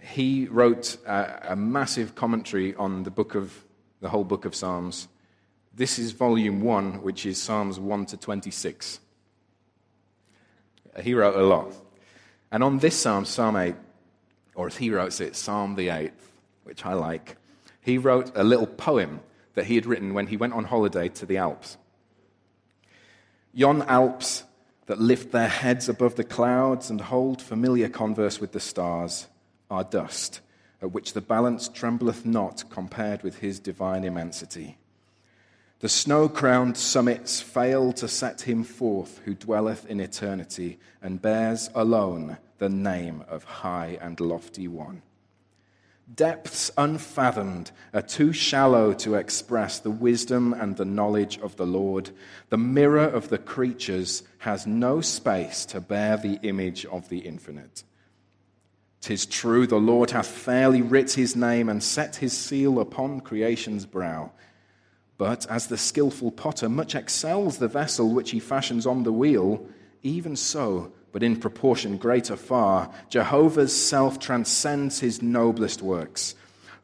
he 0.00 0.46
wrote 0.46 0.96
a, 1.06 1.52
a, 1.52 1.56
massive 1.56 2.14
commentary 2.14 2.74
on 2.76 3.02
the 3.02 3.10
book 3.10 3.34
of 3.34 3.64
the 4.00 4.08
whole 4.08 4.24
book 4.24 4.46
of 4.46 4.54
Psalms. 4.54 5.08
This 5.74 5.98
is 5.98 6.12
volume 6.12 6.62
one, 6.62 7.02
which 7.02 7.26
is 7.26 7.40
Psalms 7.40 7.78
1 7.78 8.06
to 8.06 8.16
26. 8.16 9.00
He 11.02 11.14
wrote 11.14 11.36
a 11.36 11.42
lot. 11.42 11.72
And 12.50 12.62
on 12.62 12.78
this 12.78 12.96
psalm, 12.96 13.24
Psalm 13.24 13.56
8, 13.56 13.74
or 14.54 14.68
as 14.68 14.76
he 14.76 14.90
wrote 14.90 15.20
it, 15.20 15.36
Psalm 15.36 15.74
the 15.74 15.88
8th, 15.88 16.12
which 16.62 16.86
I 16.86 16.94
like, 16.94 17.36
he 17.80 17.98
wrote 17.98 18.32
a 18.34 18.44
little 18.44 18.66
poem 18.66 19.20
that 19.54 19.66
he 19.66 19.74
had 19.74 19.86
written 19.86 20.14
when 20.14 20.26
he 20.26 20.36
went 20.36 20.52
on 20.52 20.64
holiday 20.64 21.08
to 21.08 21.26
the 21.26 21.36
Alps. 21.36 21.76
Yon 23.52 23.82
Alps 23.82 24.44
that 24.86 25.00
lift 25.00 25.32
their 25.32 25.48
heads 25.48 25.88
above 25.88 26.16
the 26.16 26.24
clouds 26.24 26.90
and 26.90 27.00
hold 27.00 27.40
familiar 27.40 27.88
converse 27.88 28.40
with 28.40 28.52
the 28.52 28.60
stars 28.60 29.28
are 29.70 29.84
dust, 29.84 30.40
at 30.82 30.92
which 30.92 31.12
the 31.12 31.20
balance 31.20 31.68
trembleth 31.68 32.26
not 32.26 32.64
compared 32.68 33.22
with 33.22 33.38
his 33.38 33.58
divine 33.58 34.04
immensity. 34.04 34.76
The 35.80 35.88
snow 35.88 36.28
crowned 36.28 36.76
summits 36.76 37.40
fail 37.40 37.92
to 37.94 38.08
set 38.08 38.42
him 38.42 38.64
forth 38.64 39.20
who 39.24 39.34
dwelleth 39.34 39.86
in 39.86 40.00
eternity 40.00 40.78
and 41.02 41.20
bears 41.20 41.70
alone 41.74 42.38
the 42.58 42.68
name 42.68 43.24
of 43.28 43.44
High 43.44 43.98
and 44.00 44.18
Lofty 44.20 44.68
One. 44.68 45.02
Depths 46.12 46.70
unfathomed 46.76 47.70
are 47.94 48.02
too 48.02 48.32
shallow 48.32 48.92
to 48.94 49.14
express 49.14 49.78
the 49.78 49.90
wisdom 49.90 50.52
and 50.52 50.76
the 50.76 50.84
knowledge 50.84 51.38
of 51.38 51.56
the 51.56 51.66
Lord. 51.66 52.10
The 52.50 52.58
mirror 52.58 53.04
of 53.04 53.30
the 53.30 53.38
creatures 53.38 54.22
has 54.38 54.66
no 54.66 55.00
space 55.00 55.64
to 55.66 55.80
bear 55.80 56.16
the 56.16 56.38
image 56.42 56.84
of 56.86 57.08
the 57.08 57.20
infinite. 57.20 57.84
Tis 59.00 59.26
true, 59.26 59.66
the 59.66 59.76
Lord 59.76 60.10
hath 60.10 60.26
fairly 60.26 60.82
writ 60.82 61.12
his 61.12 61.34
name 61.34 61.68
and 61.68 61.82
set 61.82 62.16
his 62.16 62.32
seal 62.32 62.80
upon 62.80 63.20
creation's 63.20 63.86
brow. 63.86 64.32
But 65.16 65.46
as 65.50 65.68
the 65.68 65.78
skilful 65.78 66.32
potter 66.32 66.68
much 66.68 66.94
excels 66.94 67.58
the 67.58 67.68
vessel 67.68 68.10
which 68.10 68.30
he 68.30 68.40
fashions 68.40 68.86
on 68.86 69.02
the 69.04 69.12
wheel, 69.12 69.66
even 70.02 70.36
so 70.36 70.92
but 71.14 71.22
in 71.22 71.36
proportion 71.36 71.96
greater 71.96 72.34
far. 72.34 72.90
Jehovah's 73.08 73.72
self 73.74 74.18
transcends 74.18 74.98
his 74.98 75.22
noblest 75.22 75.80
works. 75.80 76.34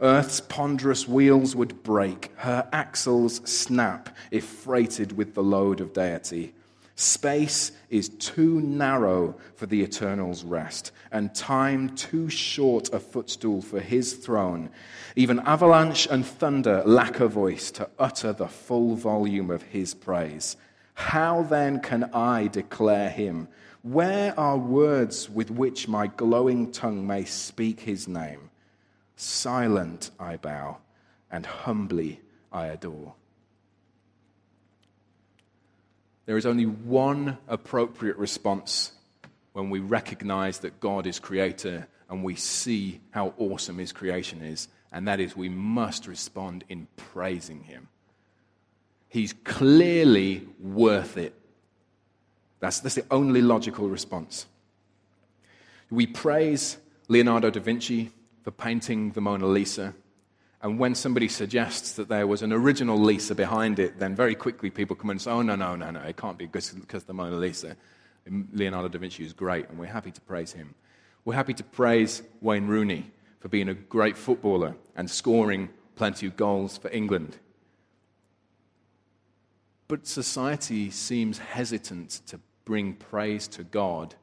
Earth's 0.00 0.40
ponderous 0.40 1.08
wheels 1.08 1.56
would 1.56 1.82
break, 1.82 2.30
her 2.36 2.66
axles 2.72 3.40
snap 3.44 4.16
if 4.30 4.44
freighted 4.44 5.10
with 5.16 5.34
the 5.34 5.42
load 5.42 5.80
of 5.80 5.92
deity. 5.92 6.54
Space 6.94 7.72
is 7.88 8.08
too 8.08 8.60
narrow 8.60 9.34
for 9.56 9.66
the 9.66 9.82
eternal's 9.82 10.44
rest, 10.44 10.92
and 11.10 11.34
time 11.34 11.96
too 11.96 12.28
short 12.28 12.88
a 12.92 13.00
footstool 13.00 13.60
for 13.60 13.80
his 13.80 14.12
throne. 14.12 14.70
Even 15.16 15.40
avalanche 15.40 16.06
and 16.08 16.24
thunder 16.24 16.84
lack 16.86 17.18
a 17.18 17.26
voice 17.26 17.72
to 17.72 17.90
utter 17.98 18.32
the 18.32 18.46
full 18.46 18.94
volume 18.94 19.50
of 19.50 19.62
his 19.62 19.92
praise. 19.92 20.56
How 20.94 21.42
then 21.42 21.80
can 21.80 22.10
I 22.12 22.46
declare 22.48 23.10
him? 23.10 23.48
Where 23.82 24.38
are 24.38 24.58
words 24.58 25.30
with 25.30 25.50
which 25.50 25.88
my 25.88 26.06
glowing 26.06 26.70
tongue 26.70 27.06
may 27.06 27.24
speak 27.24 27.80
his 27.80 28.06
name? 28.06 28.50
Silent 29.16 30.10
I 30.18 30.36
bow, 30.36 30.78
and 31.30 31.46
humbly 31.46 32.20
I 32.52 32.66
adore. 32.66 33.14
There 36.26 36.36
is 36.36 36.46
only 36.46 36.66
one 36.66 37.38
appropriate 37.48 38.16
response 38.16 38.92
when 39.52 39.70
we 39.70 39.80
recognize 39.80 40.60
that 40.60 40.78
God 40.78 41.06
is 41.06 41.18
creator 41.18 41.88
and 42.08 42.22
we 42.22 42.34
see 42.34 43.00
how 43.10 43.34
awesome 43.38 43.78
his 43.78 43.92
creation 43.92 44.42
is, 44.42 44.68
and 44.92 45.08
that 45.08 45.20
is 45.20 45.36
we 45.36 45.48
must 45.48 46.06
respond 46.06 46.64
in 46.68 46.86
praising 46.96 47.62
him. 47.62 47.88
He's 49.10 49.34
clearly 49.44 50.46
worth 50.58 51.18
it. 51.18 51.34
That's, 52.60 52.80
that's 52.80 52.94
the 52.94 53.04
only 53.10 53.42
logical 53.42 53.88
response. 53.88 54.46
We 55.90 56.06
praise 56.06 56.78
Leonardo 57.08 57.50
da 57.50 57.60
Vinci 57.60 58.12
for 58.44 58.52
painting 58.52 59.10
the 59.10 59.20
Mona 59.20 59.46
Lisa. 59.46 59.94
And 60.62 60.78
when 60.78 60.94
somebody 60.94 61.26
suggests 61.26 61.92
that 61.94 62.08
there 62.08 62.26
was 62.26 62.42
an 62.42 62.52
original 62.52 62.98
Lisa 62.98 63.34
behind 63.34 63.80
it, 63.80 63.98
then 63.98 64.14
very 64.14 64.36
quickly 64.36 64.70
people 64.70 64.94
come 64.94 65.10
and 65.10 65.20
say, 65.20 65.30
oh, 65.30 65.42
no, 65.42 65.56
no, 65.56 65.74
no, 65.74 65.90
no, 65.90 66.00
it 66.02 66.16
can't 66.16 66.38
be 66.38 66.46
because 66.46 67.04
the 67.04 67.12
Mona 67.12 67.36
Lisa. 67.36 67.76
Leonardo 68.52 68.88
da 68.88 68.98
Vinci 68.98 69.24
is 69.24 69.32
great, 69.32 69.68
and 69.68 69.78
we're 69.78 69.86
happy 69.86 70.12
to 70.12 70.20
praise 70.20 70.52
him. 70.52 70.74
We're 71.24 71.34
happy 71.34 71.54
to 71.54 71.64
praise 71.64 72.22
Wayne 72.40 72.68
Rooney 72.68 73.10
for 73.40 73.48
being 73.48 73.68
a 73.68 73.74
great 73.74 74.16
footballer 74.16 74.76
and 74.94 75.10
scoring 75.10 75.70
plenty 75.96 76.26
of 76.26 76.36
goals 76.36 76.78
for 76.78 76.90
England. 76.90 77.38
But 79.90 80.06
society 80.06 80.88
seems 80.92 81.38
hesitant 81.38 82.20
to 82.28 82.38
bring 82.64 82.92
praise 82.92 83.48
to 83.48 83.64
God 83.64 84.14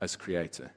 as 0.00 0.16
creator. 0.16 0.70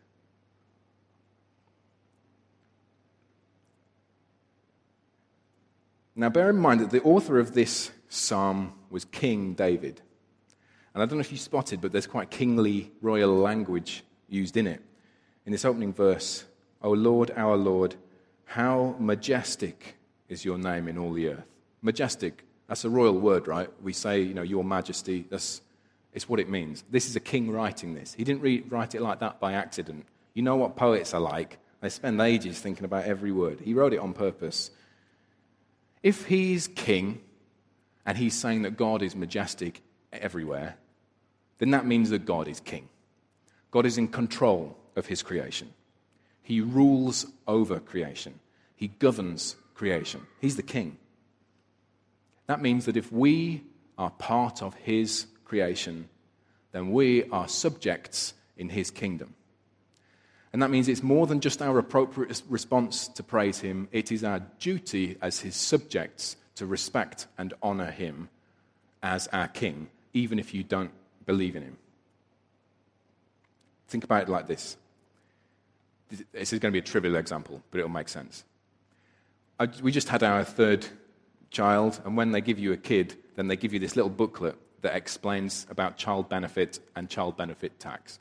Now, 6.13 6.27
bear 6.27 6.49
in 6.49 6.57
mind 6.57 6.81
that 6.81 6.91
the 6.91 7.01
author 7.03 7.39
of 7.39 7.53
this 7.53 7.91
psalm 8.09 8.73
was 8.89 9.05
King 9.05 9.53
David. 9.53 10.01
And 10.93 11.01
I 11.01 11.05
don't 11.05 11.19
know 11.19 11.21
if 11.21 11.31
you 11.31 11.37
spotted, 11.37 11.79
but 11.79 11.93
there's 11.93 12.05
quite 12.05 12.29
kingly 12.29 12.91
royal 13.01 13.33
language 13.33 14.03
used 14.27 14.57
in 14.57 14.67
it. 14.67 14.81
In 15.45 15.53
this 15.53 15.63
opening 15.63 15.93
verse, 15.93 16.43
O 16.81 16.91
Lord, 16.91 17.31
our 17.37 17.55
Lord, 17.55 17.95
how 18.43 18.97
majestic 18.99 19.95
is 20.27 20.43
your 20.43 20.57
name 20.57 20.89
in 20.89 20.97
all 20.97 21.13
the 21.13 21.29
earth. 21.29 21.47
Majestic, 21.81 22.43
that's 22.67 22.85
a 22.85 22.89
royal 22.89 23.19
word, 23.19 23.47
right? 23.47 23.69
We 23.81 23.93
say, 23.93 24.21
you 24.21 24.33
know, 24.33 24.41
your 24.41 24.63
majesty, 24.63 25.25
that's 25.29 25.61
it's 26.13 26.29
what 26.29 26.39
it 26.39 26.49
means. 26.49 26.83
This 26.91 27.07
is 27.07 27.15
a 27.15 27.19
king 27.19 27.51
writing 27.51 27.95
this. 27.95 28.13
He 28.13 28.23
didn't 28.23 28.41
re- 28.41 28.63
write 28.69 28.93
it 28.95 29.01
like 29.01 29.19
that 29.19 29.39
by 29.39 29.53
accident. 29.53 30.05
You 30.33 30.43
know 30.43 30.55
what 30.55 30.75
poets 30.75 31.13
are 31.13 31.19
like. 31.21 31.57
They 31.81 31.89
spend 31.89 32.21
ages 32.21 32.59
thinking 32.59 32.85
about 32.85 33.05
every 33.05 33.31
word. 33.31 33.59
He 33.59 33.73
wrote 33.73 33.93
it 33.93 33.99
on 33.99 34.13
purpose. 34.13 34.71
If 36.01 36.25
he's 36.25 36.67
king 36.67 37.21
and 38.05 38.17
he's 38.17 38.35
saying 38.35 38.61
that 38.61 38.77
God 38.77 39.01
is 39.01 39.15
majestic 39.15 39.81
everywhere, 40.11 40.77
then 41.57 41.71
that 41.71 41.85
means 41.85 42.09
that 42.11 42.25
God 42.25 42.47
is 42.47 42.59
king. 42.59 42.89
God 43.71 43.85
is 43.85 43.97
in 43.97 44.07
control 44.07 44.77
of 44.95 45.07
his 45.07 45.23
creation. 45.23 45.73
He 46.41 46.61
rules 46.61 47.25
over 47.47 47.79
creation. 47.79 48.39
He 48.75 48.89
governs 48.89 49.55
creation. 49.73 50.21
He's 50.39 50.55
the 50.55 50.63
king. 50.63 50.97
That 52.47 52.61
means 52.61 52.85
that 52.85 52.97
if 52.97 53.11
we 53.11 53.63
are 53.97 54.09
part 54.09 54.61
of 54.61 54.73
his 54.75 55.27
creation, 55.45 56.09
then 56.71 56.91
we 56.91 57.23
are 57.29 57.47
subjects 57.47 58.33
in 58.57 58.69
his 58.69 58.91
kingdom. 58.91 59.35
And 60.51 60.61
that 60.61 60.69
means 60.69 60.87
it's 60.87 61.01
more 61.01 61.25
than 61.25 61.39
just 61.39 61.61
our 61.61 61.79
appropriate 61.79 62.41
response 62.47 63.07
to 63.09 63.23
praise 63.23 63.59
him, 63.59 63.87
it 63.91 64.11
is 64.11 64.23
our 64.23 64.39
duty 64.59 65.17
as 65.21 65.39
his 65.39 65.55
subjects 65.55 66.35
to 66.55 66.65
respect 66.65 67.27
and 67.37 67.53
honor 67.63 67.89
him 67.89 68.29
as 69.01 69.27
our 69.29 69.47
king, 69.47 69.89
even 70.13 70.37
if 70.37 70.53
you 70.53 70.63
don't 70.63 70.91
believe 71.25 71.55
in 71.55 71.63
him. 71.63 71.77
Think 73.87 74.03
about 74.03 74.23
it 74.23 74.29
like 74.29 74.47
this. 74.47 74.77
This 76.31 76.53
is 76.53 76.59
going 76.59 76.71
to 76.71 76.73
be 76.73 76.79
a 76.79 76.87
trivial 76.87 77.15
example, 77.15 77.63
but 77.71 77.79
it'll 77.79 77.89
make 77.89 78.09
sense. 78.09 78.43
We 79.81 79.91
just 79.91 80.09
had 80.09 80.21
our 80.21 80.43
third 80.43 80.85
child, 81.53 82.01
and 82.03 82.17
when 82.17 82.31
they 82.31 82.41
give 82.41 82.59
you 82.59 82.73
a 82.73 82.77
kid, 82.77 83.15
then 83.35 83.47
they 83.47 83.55
give 83.55 83.71
you 83.71 83.79
this 83.79 83.95
little 83.95 84.09
booklet 84.09 84.57
that 84.81 84.95
explains 84.95 85.65
about 85.69 85.95
child 85.95 86.27
benefit 86.27 86.79
and 86.95 87.09
child 87.09 87.37
benefit 87.37 87.79
tax. 87.79 88.19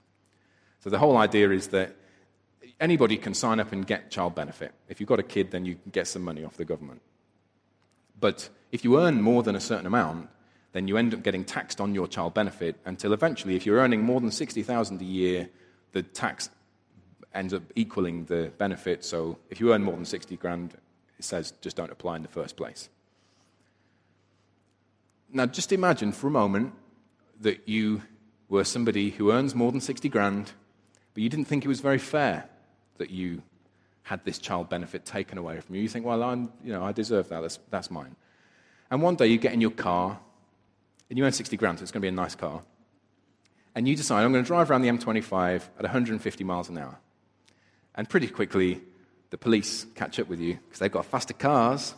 So 0.81 0.91
the 0.91 0.99
whole 0.99 1.17
idea 1.17 1.51
is 1.51 1.69
that 1.69 1.97
anybody 2.81 3.17
can 3.17 3.35
sign 3.35 3.59
up 3.59 3.73
and 3.73 3.87
get 3.87 4.11
child 4.11 4.35
benefit. 4.35 4.73
If 4.89 5.01
you've 5.01 5.09
got 5.09 5.19
a 5.19 5.25
kid, 5.25 5.51
then 5.51 5.65
you 5.65 5.75
can 5.75 5.91
get 5.91 6.07
some 6.07 6.23
money 6.23 6.45
off 6.45 6.57
the 6.57 6.65
government. 6.65 7.03
But 8.21 8.49
if 8.71 8.85
you 8.85 9.01
earn 9.01 9.21
more 9.21 9.43
than 9.43 9.57
a 9.57 9.61
certain 9.61 9.87
amount, 9.87 10.29
then 10.73 10.89
you 10.89 10.97
end 10.97 11.13
up 11.13 11.23
getting 11.23 11.45
taxed 11.45 11.81
on 11.81 11.95
your 11.95 12.07
child 12.07 12.35
benefit 12.35 12.77
until 12.85 13.13
eventually, 13.13 13.57
if 13.57 13.67
you're 13.67 13.79
earning 13.79 14.03
more 14.03 14.21
than 14.21 14.31
60,000 14.31 15.01
a 15.01 15.05
year, 15.05 15.49
the 15.93 16.03
tax 16.03 16.49
ends 17.35 17.53
up 17.53 17.63
equaling 17.75 18.25
the 18.27 18.53
benefit. 18.59 19.05
So 19.05 19.39
if 19.51 19.61
you 19.61 19.73
earn 19.73 19.83
more 19.83 19.95
than 19.95 20.05
60 20.05 20.37
grand, 20.37 20.75
it 21.19 21.25
says 21.25 21.53
just 21.61 21.77
don't 21.77 21.91
apply 21.91 22.17
in 22.17 22.23
the 22.23 22.29
first 22.29 22.57
place. 22.57 22.89
Now, 25.35 25.47
just 25.47 25.73
imagine 25.73 26.13
for 26.13 26.27
a 26.27 26.31
moment 26.31 26.75
that 27.41 27.67
you 27.67 28.03
were 28.51 28.65
somebody 28.65 29.09
who 29.11 29.33
earns 29.33 29.55
more 29.55 29.73
than 29.73 29.81
60 29.81 30.09
grand, 30.11 30.53
but 31.15 31.23
you 31.23 31.31
didn't 31.31 31.47
think 31.47 31.65
it 31.65 31.69
was 31.69 31.81
very 31.81 31.99
fair 31.99 32.49
that 32.99 33.09
you 33.09 33.43
had 34.03 34.23
this 34.27 34.39
child 34.39 34.69
benefit 34.69 35.07
taken 35.07 35.39
away 35.39 35.59
from 35.61 35.75
you. 35.75 35.81
You 35.81 35.89
think, 35.89 36.05
well, 36.05 36.23
I'm, 36.23 36.53
you 36.63 36.71
know, 36.71 36.85
I 36.85 36.93
deserve 36.93 37.31
that. 37.31 37.41
That's, 37.41 37.59
that's 37.71 37.91
mine. 37.91 38.15
And 38.91 39.01
one 39.01 39.15
day 39.15 39.27
you 39.27 39.39
get 39.39 39.55
in 39.55 39.63
your 39.63 39.71
car, 39.71 40.19
and 41.09 41.19
you 41.19 41.25
earn 41.25 41.33
60 41.33 41.57
grand, 41.57 41.79
so 41.79 41.83
it's 41.83 41.93
going 41.93 42.03
to 42.03 42.05
be 42.05 42.09
a 42.09 42.13
nice 42.13 42.35
car. 42.35 42.63
And 43.75 43.89
you 43.89 43.97
decide, 43.97 44.25
I'm 44.25 44.33
going 44.33 44.45
to 44.45 44.47
drive 44.47 44.71
around 44.71 44.83
the 44.83 44.91
M25 44.91 45.63
at 45.79 45.83
150 45.83 46.45
miles 46.45 46.69
an 46.69 46.77
hour. 46.77 46.99
And 47.95 48.07
pretty 48.07 48.27
quickly, 48.27 48.83
the 49.31 49.39
police 49.39 49.87
catch 49.95 50.21
up 50.21 50.29
with 50.29 50.41
you 50.41 50.59
because 50.65 50.79
they've 50.79 50.93
got 50.93 51.07
faster 51.07 51.33
cars, 51.33 51.95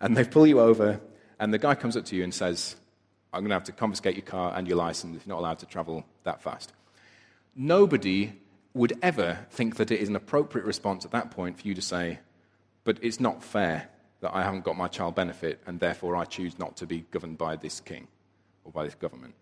and 0.00 0.16
they 0.16 0.24
pull 0.24 0.46
you 0.46 0.58
over, 0.58 1.00
and 1.42 1.52
the 1.52 1.58
guy 1.58 1.74
comes 1.74 1.96
up 1.96 2.04
to 2.04 2.14
you 2.14 2.22
and 2.22 2.32
says, 2.32 2.76
I'm 3.32 3.40
going 3.40 3.48
to 3.48 3.56
have 3.56 3.64
to 3.64 3.72
confiscate 3.72 4.14
your 4.14 4.24
car 4.24 4.52
and 4.56 4.68
your 4.68 4.76
license 4.76 5.16
if 5.16 5.26
you're 5.26 5.34
not 5.34 5.40
allowed 5.40 5.58
to 5.58 5.66
travel 5.66 6.04
that 6.22 6.40
fast. 6.40 6.72
Nobody 7.56 8.34
would 8.74 8.96
ever 9.02 9.44
think 9.50 9.74
that 9.76 9.90
it 9.90 10.00
is 10.00 10.08
an 10.08 10.14
appropriate 10.14 10.64
response 10.64 11.04
at 11.04 11.10
that 11.10 11.32
point 11.32 11.60
for 11.60 11.66
you 11.66 11.74
to 11.74 11.82
say, 11.82 12.20
but 12.84 12.96
it's 13.02 13.18
not 13.18 13.42
fair 13.42 13.88
that 14.20 14.32
I 14.32 14.44
haven't 14.44 14.62
got 14.62 14.76
my 14.76 14.86
child 14.86 15.16
benefit 15.16 15.60
and 15.66 15.80
therefore 15.80 16.14
I 16.14 16.26
choose 16.26 16.60
not 16.60 16.76
to 16.76 16.86
be 16.86 17.06
governed 17.10 17.38
by 17.38 17.56
this 17.56 17.80
king 17.80 18.06
or 18.62 18.70
by 18.70 18.84
this 18.84 18.94
government. 18.94 19.34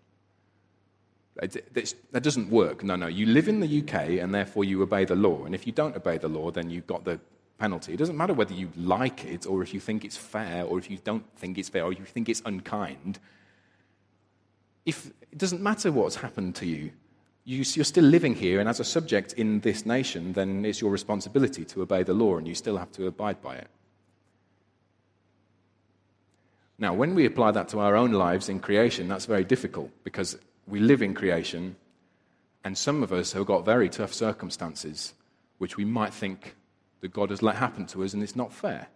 That 1.35 2.23
doesn't 2.23 2.49
work. 2.49 2.83
No, 2.83 2.95
no. 2.95 3.05
You 3.05 3.27
live 3.27 3.47
in 3.47 3.59
the 3.59 3.81
UK 3.81 4.19
and 4.19 4.33
therefore 4.33 4.63
you 4.63 4.81
obey 4.81 5.05
the 5.05 5.15
law. 5.15 5.45
And 5.45 5.53
if 5.53 5.67
you 5.67 5.71
don't 5.71 5.95
obey 5.95 6.17
the 6.17 6.29
law, 6.29 6.49
then 6.49 6.71
you've 6.71 6.87
got 6.87 7.05
the 7.05 7.19
penalty. 7.61 7.93
It 7.93 7.99
doesn't 8.03 8.17
matter 8.17 8.33
whether 8.33 8.55
you 8.61 8.67
like 8.75 9.19
it 9.25 9.45
or 9.45 9.61
if 9.61 9.73
you 9.73 9.79
think 9.79 10.03
it's 10.03 10.17
fair 10.17 10.63
or 10.63 10.79
if 10.81 10.89
you 10.91 10.97
don't 11.09 11.25
think 11.41 11.57
it's 11.57 11.69
fair 11.69 11.83
or 11.85 11.93
you 11.93 12.05
think 12.05 12.27
it's 12.27 12.41
unkind. 12.45 13.19
If, 14.85 14.97
it 15.31 15.37
doesn't 15.37 15.61
matter 15.61 15.91
what's 15.91 16.17
happened 16.25 16.55
to 16.55 16.65
you 16.65 16.91
you, 17.43 17.61
are 17.61 17.83
still 17.83 18.03
living 18.03 18.35
here, 18.35 18.59
and 18.59 18.69
as 18.69 18.79
a 18.79 18.83
subject 18.83 19.33
in 19.33 19.59
this 19.61 19.85
nation, 19.85 20.33
then 20.33 20.63
it's 20.63 20.79
your 20.79 20.91
responsibility 20.91 21.65
to 21.65 21.81
obey 21.81 22.03
the 22.03 22.13
law, 22.13 22.37
and 22.37 22.47
you 22.47 22.55
still 22.55 22.77
have 22.77 22.91
to 22.93 23.07
abide 23.07 23.41
by 23.41 23.55
it. 23.55 23.67
Now, 26.77 26.93
when 26.93 27.15
we 27.15 27.25
apply 27.25 27.51
that 27.51 27.69
to 27.69 27.79
our 27.79 27.95
own 27.95 28.11
lives 28.11 28.49
in 28.49 28.59
creation, 28.59 29.07
that's 29.07 29.25
very 29.25 29.43
difficult 29.43 29.91
because 30.03 30.37
we 30.67 30.79
live 30.79 31.01
in 31.01 31.13
creation, 31.13 31.75
and 32.63 32.77
some 32.77 33.03
of 33.03 33.11
us 33.11 33.33
have 33.33 33.45
got 33.45 33.65
very 33.65 33.89
tough 33.89 34.13
circumstances 34.13 35.13
which 35.57 35.77
we 35.77 35.85
might 35.85 36.13
think 36.13 36.55
that 37.01 37.13
God 37.13 37.29
has 37.29 37.41
let 37.41 37.55
happen 37.55 37.85
to 37.87 38.03
us, 38.03 38.13
and 38.13 38.23
it's 38.23 38.35
not 38.35 38.53
fair. 38.53 38.87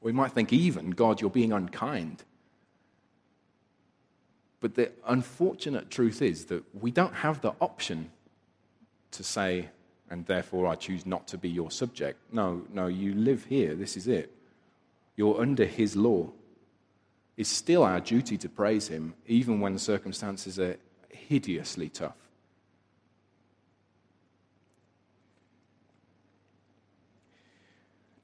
We 0.00 0.12
might 0.12 0.32
think, 0.32 0.52
even, 0.52 0.90
God, 0.90 1.20
you're 1.20 1.30
being 1.30 1.52
unkind. 1.52 2.22
But 4.60 4.74
the 4.74 4.92
unfortunate 5.06 5.90
truth 5.90 6.22
is 6.22 6.46
that 6.46 6.62
we 6.74 6.90
don't 6.90 7.14
have 7.14 7.40
the 7.40 7.52
option 7.60 8.10
to 9.12 9.24
say, 9.24 9.68
and 10.10 10.24
therefore 10.26 10.66
I 10.66 10.74
choose 10.74 11.06
not 11.06 11.26
to 11.28 11.38
be 11.38 11.48
your 11.48 11.70
subject. 11.70 12.18
No, 12.32 12.62
no, 12.72 12.86
you 12.86 13.14
live 13.14 13.44
here. 13.46 13.74
This 13.74 13.96
is 13.96 14.06
it. 14.06 14.32
You're 15.16 15.40
under 15.40 15.64
his 15.64 15.96
law. 15.96 16.30
It's 17.36 17.50
still 17.50 17.82
our 17.82 18.00
duty 18.00 18.38
to 18.38 18.48
praise 18.48 18.88
him, 18.88 19.14
even 19.26 19.60
when 19.60 19.72
the 19.72 19.78
circumstances 19.78 20.58
are 20.58 20.76
hideously 21.10 21.88
tough. 21.88 22.16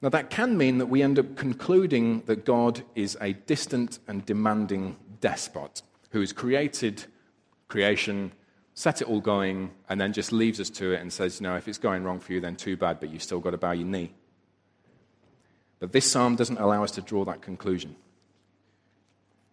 Now, 0.03 0.09
that 0.09 0.29
can 0.29 0.57
mean 0.57 0.79
that 0.79 0.87
we 0.87 1.01
end 1.01 1.17
up 1.17 1.37
concluding 1.37 2.23
that 2.25 2.43
God 2.43 2.83
is 2.93 3.17
a 3.21 3.31
distant 3.31 3.99
and 4.05 4.25
demanding 4.25 4.97
despot 5.21 5.81
who 6.09 6.19
has 6.19 6.33
created 6.33 7.05
creation, 7.69 8.33
set 8.73 9.01
it 9.01 9.07
all 9.07 9.21
going, 9.21 9.71
and 9.87 10.01
then 10.01 10.11
just 10.11 10.33
leaves 10.33 10.59
us 10.59 10.69
to 10.71 10.91
it 10.91 10.99
and 10.99 11.11
says, 11.11 11.39
you 11.39 11.45
know, 11.45 11.55
if 11.55 11.69
it's 11.69 11.77
going 11.77 12.03
wrong 12.03 12.19
for 12.19 12.33
you, 12.33 12.41
then 12.41 12.57
too 12.57 12.75
bad, 12.75 12.99
but 12.99 13.11
you've 13.11 13.23
still 13.23 13.39
got 13.39 13.51
to 13.51 13.57
bow 13.57 13.71
your 13.71 13.87
knee. 13.87 14.11
But 15.79 15.93
this 15.93 16.11
psalm 16.11 16.35
doesn't 16.35 16.59
allow 16.59 16.83
us 16.83 16.91
to 16.91 17.01
draw 17.01 17.23
that 17.23 17.41
conclusion. 17.41 17.95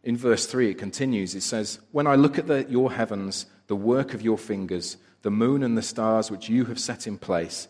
In 0.02 0.16
verse 0.16 0.46
3, 0.46 0.70
it 0.70 0.78
continues. 0.78 1.36
It 1.36 1.44
says, 1.44 1.78
When 1.92 2.08
I 2.08 2.16
look 2.16 2.38
at 2.40 2.48
the, 2.48 2.66
your 2.68 2.90
heavens, 2.90 3.46
the 3.68 3.76
work 3.76 4.14
of 4.14 4.22
your 4.22 4.36
fingers, 4.36 4.96
the 5.22 5.30
moon 5.30 5.62
and 5.62 5.78
the 5.78 5.82
stars 5.82 6.28
which 6.28 6.48
you 6.48 6.64
have 6.64 6.80
set 6.80 7.06
in 7.06 7.18
place, 7.18 7.68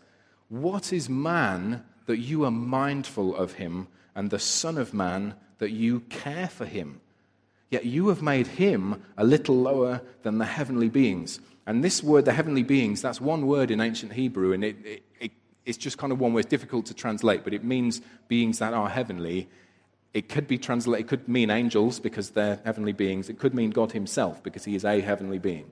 What 0.49 0.95
is 0.95 1.11
man 1.11 1.85
that 2.11 2.19
you 2.19 2.45
are 2.45 2.51
mindful 2.51 3.35
of 3.37 3.55
him, 3.55 3.89
and 4.15 4.31
the 4.31 4.39
Son 4.39 4.77
of 4.77 4.93
Man 4.93 5.35
that 5.59 5.71
you 5.71 6.01
care 6.01 6.49
for 6.49 6.67
him? 6.67 7.01
Yet 7.71 7.85
you 7.85 8.09
have 8.09 8.21
made 8.21 8.49
him 8.49 9.03
a 9.17 9.25
little 9.25 9.57
lower 9.57 10.03
than 10.23 10.39
the 10.39 10.45
heavenly 10.45 10.89
beings. 10.89 11.39
And 11.67 11.85
this 11.85 12.03
word, 12.03 12.25
the 12.25 12.33
heavenly 12.33 12.65
beings, 12.65 13.01
that's 13.01 13.21
one 13.21 13.47
word 13.47 13.71
in 13.71 13.81
ancient 13.81 14.13
Hebrew, 14.13 14.53
and 14.53 14.65
it, 14.65 14.77
it, 14.85 15.03
it, 15.21 15.31
it's 15.65 15.79
just 15.79 15.99
kind 15.99 16.13
of 16.13 16.19
one 16.19 16.33
word, 16.33 16.41
it's 16.41 16.51
difficult 16.51 16.87
to 16.87 16.95
translate, 16.95 17.45
but 17.45 17.55
it 17.55 17.63
means 17.63 18.01
beings 18.27 18.59
that 18.59 18.75
are 18.75 18.89
heavenly. 18.89 19.49
It 20.13 20.29
could 20.29 20.49
be 20.49 20.59
translated, 20.59 21.07
it 21.07 21.09
could 21.09 21.29
mean 21.29 21.49
angels 21.49 22.01
because 22.01 22.31
they're 22.31 22.61
heavenly 22.65 22.93
beings. 22.93 23.29
It 23.29 23.39
could 23.39 23.55
mean 23.55 23.71
God 23.71 23.93
himself 23.93 24.43
because 24.43 24.65
he 24.65 24.75
is 24.75 24.85
a 24.85 25.01
heavenly 25.01 25.39
being. 25.39 25.71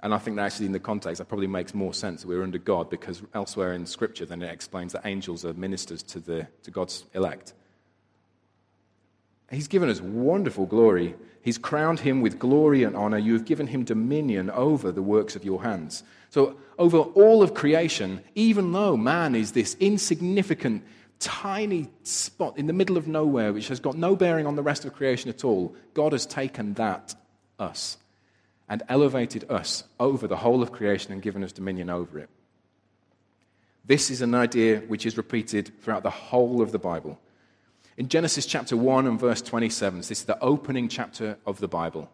And 0.00 0.14
I 0.14 0.18
think 0.18 0.36
that 0.36 0.44
actually, 0.44 0.66
in 0.66 0.72
the 0.72 0.78
context, 0.78 1.18
that 1.18 1.24
probably 1.24 1.48
makes 1.48 1.74
more 1.74 1.92
sense 1.92 2.22
that 2.22 2.28
we're 2.28 2.42
under 2.42 2.58
God 2.58 2.88
because 2.88 3.20
elsewhere 3.34 3.72
in 3.72 3.84
Scripture, 3.84 4.26
then 4.26 4.42
it 4.42 4.52
explains 4.52 4.92
that 4.92 5.04
angels 5.04 5.44
are 5.44 5.54
ministers 5.54 6.02
to, 6.04 6.20
the, 6.20 6.46
to 6.62 6.70
God's 6.70 7.04
elect. 7.14 7.52
He's 9.50 9.66
given 9.66 9.88
us 9.88 10.00
wonderful 10.00 10.66
glory. 10.66 11.16
He's 11.42 11.58
crowned 11.58 12.00
him 12.00 12.20
with 12.20 12.38
glory 12.38 12.84
and 12.84 12.94
honor. 12.94 13.18
You 13.18 13.32
have 13.32 13.44
given 13.44 13.66
him 13.66 13.82
dominion 13.84 14.50
over 14.50 14.92
the 14.92 15.02
works 15.02 15.34
of 15.34 15.44
your 15.44 15.62
hands. 15.62 16.04
So, 16.30 16.56
over 16.78 16.98
all 16.98 17.42
of 17.42 17.54
creation, 17.54 18.22
even 18.34 18.72
though 18.72 18.96
man 18.96 19.34
is 19.34 19.52
this 19.52 19.74
insignificant, 19.80 20.84
tiny 21.18 21.90
spot 22.04 22.58
in 22.58 22.66
the 22.66 22.72
middle 22.72 22.96
of 22.96 23.08
nowhere, 23.08 23.52
which 23.52 23.68
has 23.68 23.80
got 23.80 23.96
no 23.96 24.14
bearing 24.14 24.46
on 24.46 24.54
the 24.54 24.62
rest 24.62 24.84
of 24.84 24.92
creation 24.92 25.30
at 25.30 25.44
all, 25.44 25.74
God 25.94 26.12
has 26.12 26.26
taken 26.26 26.74
that, 26.74 27.14
us, 27.58 27.96
and 28.68 28.82
elevated 28.88 29.50
us 29.50 29.84
over 29.98 30.26
the 30.26 30.36
whole 30.36 30.62
of 30.62 30.72
creation 30.72 31.12
and 31.12 31.22
given 31.22 31.42
us 31.42 31.52
dominion 31.52 31.88
over 31.88 32.18
it. 32.18 32.28
This 33.84 34.10
is 34.10 34.20
an 34.20 34.34
idea 34.34 34.80
which 34.80 35.06
is 35.06 35.16
repeated 35.16 35.72
throughout 35.80 36.02
the 36.02 36.10
whole 36.10 36.60
of 36.60 36.72
the 36.72 36.78
Bible. 36.78 37.18
In 37.96 38.08
Genesis 38.08 38.44
chapter 38.46 38.76
1 38.76 39.06
and 39.06 39.18
verse 39.18 39.40
27, 39.40 39.98
this 39.98 40.10
is 40.10 40.24
the 40.24 40.38
opening 40.40 40.88
chapter 40.88 41.38
of 41.46 41.58
the 41.58 41.68
Bible. 41.68 42.10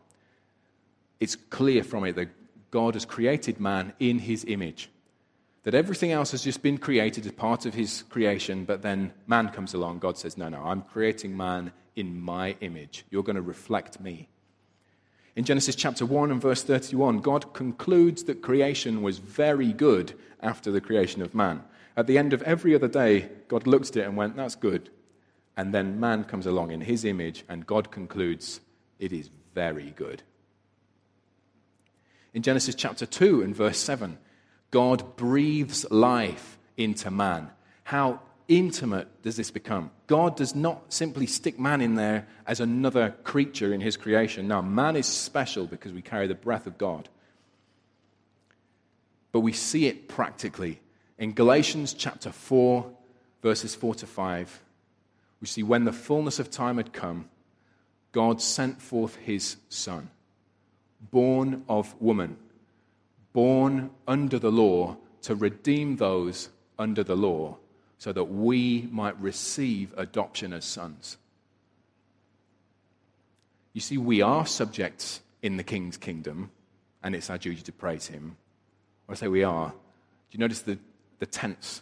It's 1.18 1.36
clear 1.36 1.82
from 1.82 2.04
it 2.04 2.14
that 2.16 2.30
God 2.70 2.94
has 2.94 3.04
created 3.04 3.60
man 3.60 3.92
in 3.98 4.20
his 4.20 4.44
image. 4.46 4.88
That 5.64 5.74
everything 5.74 6.12
else 6.12 6.30
has 6.30 6.42
just 6.42 6.62
been 6.62 6.78
created 6.78 7.26
as 7.26 7.32
part 7.32 7.66
of 7.66 7.74
his 7.74 8.04
creation, 8.08 8.64
but 8.64 8.82
then 8.82 9.12
man 9.26 9.48
comes 9.48 9.74
along. 9.74 9.98
God 9.98 10.16
says, 10.16 10.36
No, 10.36 10.48
no, 10.48 10.62
I'm 10.62 10.82
creating 10.82 11.36
man 11.36 11.72
in 11.96 12.20
my 12.20 12.56
image. 12.60 13.04
You're 13.10 13.22
going 13.22 13.36
to 13.36 13.42
reflect 13.42 14.00
me. 14.00 14.28
In 15.36 15.44
Genesis 15.44 15.74
chapter 15.74 16.06
1 16.06 16.30
and 16.30 16.40
verse 16.40 16.62
31, 16.62 17.18
God 17.18 17.52
concludes 17.54 18.24
that 18.24 18.40
creation 18.40 19.02
was 19.02 19.18
very 19.18 19.72
good 19.72 20.14
after 20.40 20.70
the 20.70 20.80
creation 20.80 21.22
of 21.22 21.34
man. 21.34 21.64
At 21.96 22.06
the 22.06 22.18
end 22.18 22.32
of 22.32 22.42
every 22.42 22.74
other 22.74 22.88
day, 22.88 23.30
God 23.48 23.66
looked 23.66 23.90
at 23.90 23.96
it 23.96 24.06
and 24.06 24.16
went, 24.16 24.36
That's 24.36 24.54
good. 24.54 24.90
And 25.56 25.74
then 25.74 25.98
man 25.98 26.24
comes 26.24 26.46
along 26.46 26.70
in 26.70 26.82
his 26.82 27.04
image, 27.04 27.44
and 27.48 27.66
God 27.66 27.90
concludes, 27.90 28.60
It 29.00 29.12
is 29.12 29.28
very 29.54 29.90
good. 29.96 30.22
In 32.32 32.42
Genesis 32.42 32.74
chapter 32.74 33.06
2 33.06 33.42
and 33.42 33.54
verse 33.54 33.78
7, 33.78 34.18
God 34.70 35.16
breathes 35.16 35.88
life 35.90 36.58
into 36.76 37.10
man. 37.10 37.50
How 37.84 38.20
intimate 38.48 39.22
does 39.22 39.36
this 39.36 39.50
become? 39.50 39.90
God 40.06 40.36
does 40.36 40.54
not 40.54 40.92
simply 40.92 41.26
stick 41.26 41.58
man 41.58 41.80
in 41.80 41.94
there 41.94 42.26
as 42.46 42.60
another 42.60 43.14
creature 43.24 43.72
in 43.72 43.80
his 43.80 43.96
creation. 43.96 44.48
Now, 44.48 44.62
man 44.62 44.96
is 44.96 45.06
special 45.06 45.66
because 45.66 45.92
we 45.92 46.02
carry 46.02 46.26
the 46.26 46.34
breath 46.34 46.66
of 46.66 46.78
God. 46.78 47.08
But 49.32 49.40
we 49.40 49.52
see 49.52 49.86
it 49.86 50.08
practically. 50.08 50.80
In 51.18 51.32
Galatians 51.32 51.94
chapter 51.94 52.30
4, 52.30 52.86
verses 53.42 53.74
4 53.74 53.94
to 53.96 54.06
5, 54.06 54.60
we 55.40 55.46
see 55.46 55.62
when 55.62 55.84
the 55.84 55.92
fullness 55.92 56.38
of 56.38 56.50
time 56.50 56.76
had 56.76 56.92
come, 56.92 57.28
God 58.12 58.40
sent 58.40 58.80
forth 58.80 59.16
his 59.16 59.56
Son, 59.68 60.10
born 61.10 61.64
of 61.68 62.00
woman, 62.00 62.36
born 63.32 63.90
under 64.06 64.38
the 64.38 64.52
law, 64.52 64.96
to 65.22 65.34
redeem 65.34 65.96
those 65.96 66.50
under 66.78 67.02
the 67.02 67.16
law 67.16 67.56
so 68.04 68.12
that 68.12 68.24
we 68.24 68.86
might 68.90 69.18
receive 69.18 69.94
adoption 69.96 70.52
as 70.52 70.66
sons. 70.66 71.16
You 73.72 73.80
see, 73.80 73.96
we 73.96 74.20
are 74.20 74.44
subjects 74.44 75.22
in 75.40 75.56
the 75.56 75.62
king's 75.62 75.96
kingdom, 75.96 76.50
and 77.02 77.14
it's 77.14 77.30
our 77.30 77.38
duty 77.38 77.62
to 77.62 77.72
praise 77.72 78.08
him. 78.08 78.36
When 79.06 79.16
I 79.16 79.18
say 79.18 79.28
we 79.28 79.42
are, 79.42 79.70
do 79.70 79.76
you 80.32 80.38
notice 80.38 80.60
the, 80.60 80.78
the 81.18 81.24
tense? 81.24 81.80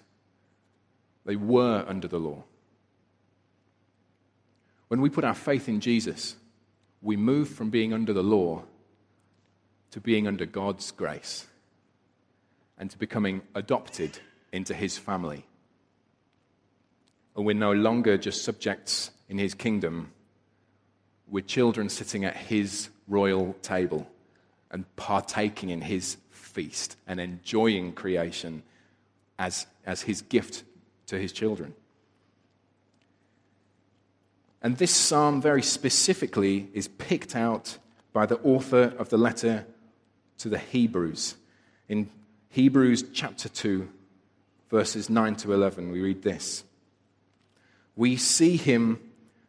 They 1.25 1.35
were 1.35 1.85
under 1.89 2.07
the 2.07 2.21
law. 2.21 2.45
When 4.87 5.01
we 5.01 5.11
put 5.11 5.25
our 5.25 5.35
faith 5.35 5.69
in 5.69 5.81
Jesus, 5.81 6.37
we 7.01 7.17
move 7.17 7.49
from 7.49 7.71
being 7.71 7.93
under 7.93 8.13
the 8.13 8.23
law 8.23 8.63
to 9.91 10.01
being 10.01 10.29
under 10.29 10.47
God's 10.47 10.89
grace 10.93 11.49
and 12.79 12.93
to 12.93 12.97
becoming 12.97 13.43
adopted 13.57 14.21
into 14.53 14.73
his 14.73 14.97
family 14.97 15.47
and 17.37 17.47
we're 17.47 17.55
no 17.55 17.73
longer 17.73 18.19
just 18.19 18.45
subjects 18.45 19.11
in 19.29 19.39
his 19.39 19.55
kingdom. 19.55 20.13
We're 21.29 21.43
children 21.43 21.89
sitting 21.89 22.25
at 22.25 22.37
his 22.37 22.91
royal 23.09 23.55
table 23.63 24.07
and 24.71 24.85
partaking 24.97 25.71
in 25.71 25.81
his 25.81 26.17
feast 26.31 26.97
and 27.07 27.21
enjoying 27.21 27.93
creation 27.93 28.63
as, 29.39 29.67
as 29.87 30.03
his 30.03 30.23
gift 30.23 30.65
to 31.07 31.19
his 31.19 31.33
children. 31.33 31.75
And 34.63 34.77
this 34.77 34.95
psalm, 34.95 35.43
very 35.43 35.63
specifically, 35.63 36.69
is 36.73 36.87
picked 36.87 37.35
out 37.35 37.79
by 38.13 38.27
the 38.27 38.39
author 38.41 38.95
of 38.99 39.09
the 39.09 39.19
letter 39.19 39.67
to 40.39 40.49
the 40.49 40.59
Hebrews. 40.59 41.35
In 41.89 42.09
Hebrews 42.51 43.05
chapter 43.13 43.49
2, 43.49 43.89
verses 44.71 45.11
9 45.11 45.37
to 45.37 45.53
11, 45.53 45.91
we 45.91 46.01
read 46.01 46.23
this 46.23 46.65
we 47.97 48.17
see 48.17 48.57
him 48.57 49.01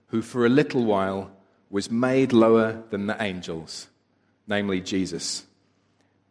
who 0.07 0.21
for 0.21 0.45
a 0.45 0.49
little 0.49 0.85
while 0.85 1.31
was 1.69 1.89
made 1.89 2.33
lower 2.33 2.83
than 2.89 3.07
the 3.07 3.21
angels, 3.21 3.87
namely 4.47 4.79
Jesus, 4.79 5.45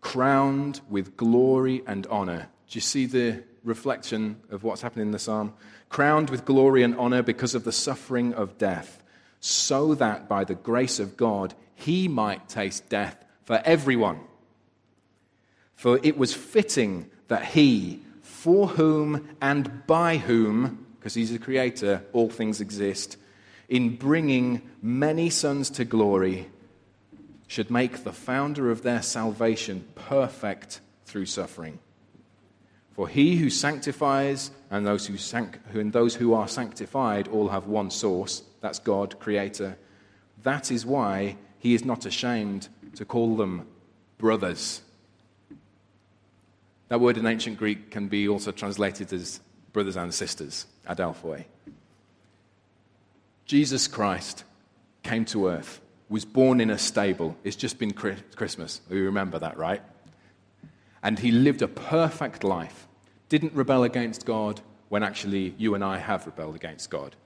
crowned 0.01 0.81
with 0.89 1.17
glory 1.17 1.83
and 1.87 2.07
honor. 2.09 2.49
Do 2.69 2.77
you 2.77 2.81
see 2.81 3.07
the 3.07 3.43
reflection 3.65 4.41
of 4.51 4.63
what's 4.63 4.83
happening 4.83 5.07
in 5.07 5.13
the 5.13 5.19
psalm? 5.19 5.55
Crowned 5.89 6.31
with 6.31 6.45
glory 6.45 6.83
and 6.83 6.97
honor 6.97 7.23
because 7.23 7.55
of 7.55 7.65
the 7.65 7.73
suffering 7.73 8.35
of 8.35 8.59
death, 8.59 9.03
so 9.41 9.95
that 9.95 10.29
by 10.29 10.45
the 10.45 10.55
grace 10.55 11.01
of 11.01 11.17
God 11.17 11.55
he 11.75 12.07
might 12.07 12.49
taste 12.49 12.89
death 12.89 13.25
for 13.45 13.61
everyone. 13.65 14.21
For 15.75 15.99
it 16.03 16.17
was 16.17 16.33
fitting 16.33 17.11
that 17.27 17.47
he, 17.47 18.03
for 18.23 18.69
whom 18.69 19.29
and 19.41 19.85
by 19.87 20.19
whom 20.19 20.87
because 21.03 21.15
he's 21.15 21.33
the 21.33 21.39
creator, 21.41 22.01
all 22.13 22.31
things 22.31 22.61
exist, 22.61 23.17
in 23.69 23.97
bringing 23.97 24.63
many 24.81 25.29
sons 25.29 25.69
to 25.69 25.85
glory, 25.85 26.49
should 27.49 27.73
make 27.73 28.05
the 28.05 28.13
founder 28.13 28.71
of 28.71 28.85
their 28.85 29.03
salvation 29.03 29.85
perfect 29.97 30.81
through 31.05 31.27
suffering. 31.27 31.81
For 32.93 33.09
he 33.09 33.35
who 33.35 33.51
sanctifies 33.51 34.53
and 34.71 34.87
those 34.87 35.09
who, 35.09 35.17
sanct- 35.17 35.59
and 35.75 35.93
those 35.93 36.15
who 36.15 36.35
are 36.35 36.47
sanctified 36.47 37.27
all 37.27 37.49
have 37.49 37.67
one 37.67 37.91
source 37.91 38.45
that's 38.61 38.79
God, 38.79 39.19
Creator. 39.19 39.77
That 40.45 40.71
is 40.71 40.87
why 40.87 41.37
he 41.59 41.75
is 41.75 41.85
not 41.85 42.07
ashamed 42.07 42.69
to 42.95 43.05
call 43.05 43.35
them 43.35 43.67
brothers. 44.19 44.83
That 46.87 47.01
word 47.01 47.19
in 47.19 47.27
ancient 47.27 47.59
Greek 47.59 47.91
can 47.91 48.07
be 48.07 48.29
also 48.29 48.53
translated 48.53 49.13
as 49.13 49.41
brothers 49.73 49.97
and 49.97 50.15
sisters, 50.15 50.67
Adelphoi. 50.89 51.45
Jesus 53.47 53.89
Christ 53.89 54.45
came 55.03 55.25
to 55.27 55.49
earth, 55.49 55.81
was 56.09 56.25
born 56.25 56.61
in 56.61 56.71
a 56.71 56.79
stable. 56.79 57.37
It's 57.45 57.57
just 57.57 57.79
been 57.79 57.93
Christmas. 57.93 58.81
We 58.89 59.01
remember 59.01 59.39
that, 59.39 59.57
right? 59.57 59.83
And 61.03 61.19
he 61.19 61.33
lived 61.33 61.63
a 61.63 61.69
perfect 61.69 62.45
life, 62.45 62.87
didn't 63.29 63.55
rebel 63.55 63.83
against 63.83 64.25
God 64.25 64.61
when 64.89 65.03
actually 65.03 65.55
you 65.59 65.75
and 65.75 65.83
I 65.83 65.99
have 65.99 66.27
rebelled 66.27 66.55
against 66.55 66.91
God. 66.91 67.17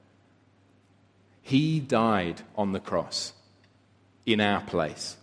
He 1.43 1.81
died 1.81 2.43
on 2.57 2.73
the 2.73 2.81
cross 2.81 3.33
in 4.25 4.41
our 4.41 4.61
place, 4.63 5.17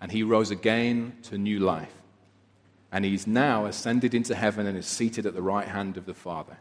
and 0.00 0.12
he 0.12 0.22
rose 0.22 0.50
again 0.50 1.16
to 1.24 1.38
new 1.38 1.58
life. 1.58 1.94
And 2.92 3.04
he's 3.04 3.26
now 3.26 3.64
ascended 3.64 4.14
into 4.14 4.36
heaven 4.36 4.66
and 4.66 4.78
is 4.78 4.86
seated 4.86 5.26
at 5.26 5.34
the 5.34 5.42
right 5.42 5.66
hand 5.66 5.96
of 5.96 6.06
the 6.06 6.14
Father. 6.14 6.58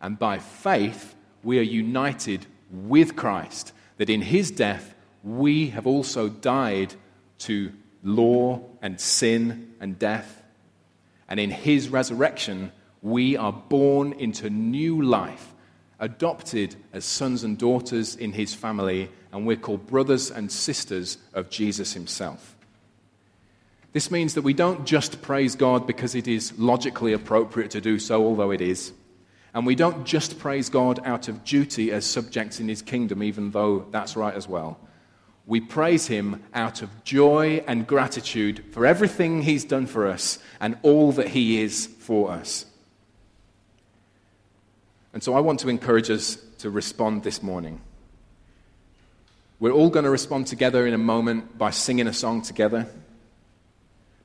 And 0.00 0.18
by 0.18 0.38
faith, 0.38 1.14
we 1.42 1.58
are 1.58 1.62
united 1.62 2.46
with 2.70 3.16
Christ, 3.16 3.72
that 3.96 4.10
in 4.10 4.22
his 4.22 4.50
death, 4.50 4.94
we 5.22 5.68
have 5.68 5.86
also 5.86 6.28
died 6.28 6.94
to 7.38 7.72
law 8.02 8.60
and 8.82 9.00
sin 9.00 9.74
and 9.80 9.98
death. 9.98 10.42
And 11.28 11.40
in 11.40 11.50
his 11.50 11.88
resurrection, 11.88 12.72
We 13.02 13.36
are 13.36 13.52
born 13.52 14.14
into 14.14 14.50
new 14.50 15.00
life, 15.00 15.54
adopted 16.00 16.74
as 16.92 17.04
sons 17.04 17.44
and 17.44 17.56
daughters 17.56 18.16
in 18.16 18.32
his 18.32 18.52
family, 18.52 19.10
and 19.32 19.46
we're 19.46 19.56
called 19.56 19.86
brothers 19.86 20.30
and 20.30 20.50
sisters 20.50 21.18
of 21.32 21.48
Jesus 21.48 21.92
himself. 21.92 22.56
This 23.92 24.10
means 24.10 24.34
that 24.34 24.42
we 24.42 24.54
don't 24.54 24.84
just 24.84 25.22
praise 25.22 25.54
God 25.54 25.86
because 25.86 26.16
it 26.16 26.26
is 26.26 26.58
logically 26.58 27.12
appropriate 27.12 27.70
to 27.70 27.80
do 27.80 27.98
so, 27.98 28.24
although 28.24 28.50
it 28.50 28.60
is. 28.60 28.92
And 29.56 29.64
we 29.64 29.74
don't 29.74 30.04
just 30.04 30.38
praise 30.38 30.68
God 30.68 31.00
out 31.06 31.28
of 31.28 31.42
duty 31.42 31.90
as 31.90 32.04
subjects 32.04 32.60
in 32.60 32.68
his 32.68 32.82
kingdom, 32.82 33.22
even 33.22 33.52
though 33.52 33.86
that's 33.90 34.14
right 34.14 34.34
as 34.34 34.46
well. 34.46 34.78
We 35.46 35.62
praise 35.62 36.08
him 36.08 36.42
out 36.52 36.82
of 36.82 36.90
joy 37.04 37.64
and 37.66 37.86
gratitude 37.86 38.62
for 38.72 38.84
everything 38.84 39.40
he's 39.40 39.64
done 39.64 39.86
for 39.86 40.08
us 40.08 40.38
and 40.60 40.76
all 40.82 41.10
that 41.12 41.28
he 41.28 41.62
is 41.62 41.86
for 41.86 42.30
us. 42.32 42.66
And 45.14 45.22
so 45.22 45.32
I 45.32 45.40
want 45.40 45.60
to 45.60 45.70
encourage 45.70 46.10
us 46.10 46.36
to 46.58 46.68
respond 46.68 47.22
this 47.22 47.42
morning. 47.42 47.80
We're 49.58 49.72
all 49.72 49.88
going 49.88 50.04
to 50.04 50.10
respond 50.10 50.48
together 50.48 50.86
in 50.86 50.92
a 50.92 50.98
moment 50.98 51.56
by 51.56 51.70
singing 51.70 52.08
a 52.08 52.12
song 52.12 52.42
together. 52.42 52.88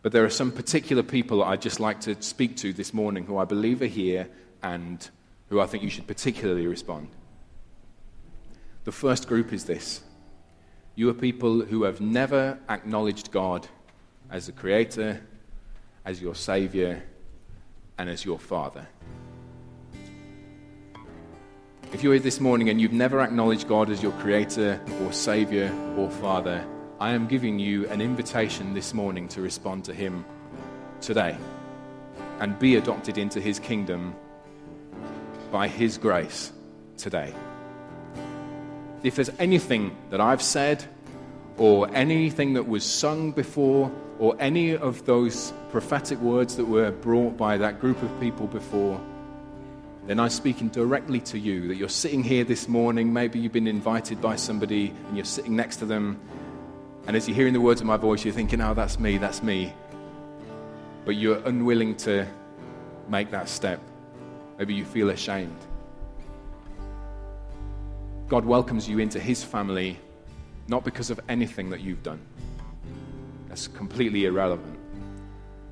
But 0.02 0.12
there 0.12 0.26
are 0.26 0.30
some 0.30 0.52
particular 0.52 1.04
people 1.04 1.38
that 1.38 1.46
I'd 1.46 1.62
just 1.62 1.80
like 1.80 2.02
to 2.02 2.22
speak 2.22 2.58
to 2.58 2.74
this 2.74 2.94
morning 2.94 3.26
who 3.26 3.38
I 3.38 3.46
believe 3.46 3.82
are 3.82 3.86
here 3.86 4.28
and 4.62 5.10
who 5.52 5.60
I 5.60 5.68
think 5.68 5.84
you 5.84 5.90
should 5.90 6.08
particularly 6.08 6.66
respond. 6.66 7.10
The 8.86 8.92
first 8.94 9.28
group 9.28 9.52
is 9.54 9.66
this 9.66 10.02
you 10.96 11.10
are 11.10 11.14
people 11.14 11.62
who 11.62 11.84
have 11.84 12.00
never 12.00 12.58
acknowledged 12.70 13.32
God 13.32 13.68
as 14.32 14.46
the 14.46 14.54
creator, 14.54 15.22
as 16.06 16.22
your 16.22 16.36
savior, 16.36 17.04
and 17.98 18.10
as 18.10 18.24
your 18.24 18.40
father. 18.40 18.88
If 21.92 22.02
you're 22.02 22.14
here 22.14 22.22
this 22.22 22.40
morning 22.40 22.70
and 22.70 22.80
you've 22.80 22.94
never 22.94 23.20
acknowledged 23.20 23.68
God 23.68 23.90
as 23.90 24.02
your 24.02 24.14
creator 24.14 24.80
or 25.04 25.12
savior 25.12 25.70
or 25.98 26.10
father, 26.10 26.66
I 27.02 27.12
am 27.12 27.28
giving 27.28 27.60
you 27.60 27.90
an 27.90 28.00
invitation 28.00 28.74
this 28.74 28.94
morning 28.94 29.28
to 29.28 29.42
respond 29.42 29.84
to 29.86 29.94
him 29.94 30.24
today 31.02 31.36
and 32.40 32.58
be 32.58 32.78
adopted 32.78 33.18
into 33.18 33.42
his 33.42 33.60
kingdom 33.60 34.16
by 35.52 35.68
his 35.68 35.98
grace 35.98 36.52
today. 36.98 37.34
If 39.04 39.16
there's 39.16 39.32
anything 39.40 39.96
that 40.10 40.22
I've 40.22 40.42
said 40.42 40.84
or 41.58 41.90
anything 41.94 42.54
that 42.54 42.68
was 42.68 42.84
sung 42.84 43.32
before 43.32 43.92
or 44.20 44.36
any 44.40 44.76
of 44.76 45.06
those 45.06 45.54
prophetic 45.72 46.20
words 46.20 46.56
that 46.56 46.66
were 46.66 46.92
brought 46.92 47.38
by 47.38 47.58
that 47.58 47.80
group 47.80 48.02
of 48.04 48.20
people 48.20 48.48
before 48.48 49.00
then 50.08 50.20
I'm 50.20 50.30
speaking 50.30 50.70
directly 50.70 51.20
to 51.22 51.38
you. 51.38 51.68
That 51.68 51.76
you're 51.76 51.90
sitting 51.90 52.24
here 52.24 52.44
this 52.44 52.68
morning, 52.68 53.14
maybe 53.14 53.40
you've 53.40 53.52
been 53.52 53.68
invited 53.68 54.20
by 54.20 54.36
somebody 54.36 54.94
and 55.08 55.16
you're 55.16 55.26
sitting 55.26 55.56
next 55.56 55.78
to 55.78 55.86
them, 55.86 56.20
and 57.08 57.16
as 57.16 57.28
you're 57.28 57.36
hearing 57.36 57.54
the 57.54 57.62
words 57.62 57.82
of 57.82 57.88
my 57.88 57.98
voice, 57.98 58.26
you're 58.26 58.34
thinking, 58.34 58.62
oh, 58.62 58.74
that's 58.74 59.00
me, 59.00 59.18
that's 59.18 59.44
me. 59.44 59.74
But 61.06 61.16
you're 61.16 61.42
unwilling 61.46 61.96
to 61.98 62.28
make 63.10 63.32
that 63.32 63.50
step. 63.50 63.80
Maybe 64.62 64.76
you 64.76 64.86
feel 64.86 65.10
ashamed. 65.10 65.58
God 68.28 68.46
welcomes 68.46 68.88
you 68.88 69.00
into 69.00 69.20
his 69.20 69.44
family 69.44 69.98
not 70.68 70.86
because 70.86 71.10
of 71.10 71.20
anything 71.28 71.72
that 71.72 71.82
you've 71.82 72.04
done. 72.04 72.22
That's 73.50 73.68
completely 73.68 74.26
irrelevant. 74.26 74.78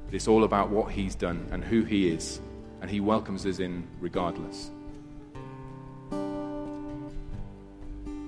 But 0.08 0.15
it's 0.15 0.28
all 0.28 0.43
about 0.43 0.71
what 0.71 0.91
he's 0.91 1.13
done 1.13 1.47
and 1.52 1.63
who 1.63 1.84
he 1.84 2.10
is 2.10 2.41
and 2.82 2.89
He 2.89 2.99
welcomes 2.99 3.45
us 3.45 3.60
in 3.60 3.86
regardless. 3.99 4.71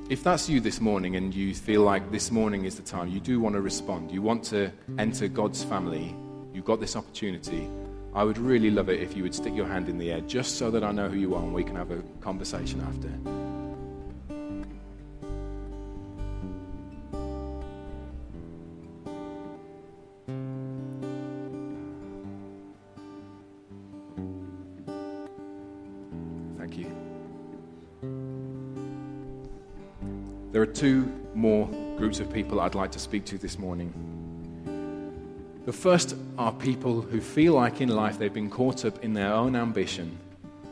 If 0.10 0.24
that's 0.24 0.48
you 0.48 0.60
this 0.60 0.80
morning 0.80 1.16
and 1.16 1.34
you 1.34 1.56
feel 1.56 1.82
like 1.82 2.12
this 2.12 2.30
morning 2.32 2.66
is 2.66 2.76
the 2.76 2.82
time, 2.82 3.08
you 3.08 3.20
do 3.20 3.40
want 3.40 3.56
to 3.56 3.62
respond, 3.62 4.12
you 4.12 4.22
want 4.22 4.44
to 4.46 4.70
enter 5.00 5.28
God's 5.28 5.64
family, 5.64 6.16
you've 6.54 6.66
got 6.66 6.82
this 6.82 6.96
opportunity, 6.96 7.68
I 8.14 8.26
would 8.26 8.38
really 8.38 8.70
love 8.70 8.90
it 8.90 9.00
if 9.00 9.16
you 9.16 9.24
would 9.24 9.34
stick 9.34 9.56
your 9.56 9.68
hand 9.68 9.88
in 9.88 9.98
the 9.98 10.12
air 10.12 10.20
just 10.22 10.58
so 10.58 10.70
that 10.72 10.84
I 10.84 10.92
know 10.92 11.08
who 11.08 11.18
you 11.18 11.34
are 11.34 11.42
and 11.42 11.54
we 11.54 11.64
can 11.64 11.78
have 11.78 11.92
a 11.92 12.04
conversation 12.20 12.82
after. 12.82 13.08
Thank 26.58 26.78
you. 26.78 26.92
There 30.52 30.62
are 30.62 30.66
two 30.66 31.10
more 31.34 31.68
groups 31.98 32.20
of 32.20 32.32
people 32.32 32.60
I'd 32.60 32.76
like 32.76 32.92
to 32.92 33.00
speak 33.00 33.24
to 33.26 33.38
this 33.38 33.58
morning. 33.58 34.21
The 35.64 35.74
first 35.74 36.16
are 36.40 36.52
people 36.52 37.02
who 37.02 37.22
feel 37.22 37.54
like 37.54 37.82
in 37.82 37.90
life 37.90 38.18
they've 38.18 38.34
been 38.34 38.50
caught 38.50 38.84
up 38.84 39.04
in 39.04 39.14
their 39.14 39.32
own 39.32 39.56
ambition. 39.56 40.18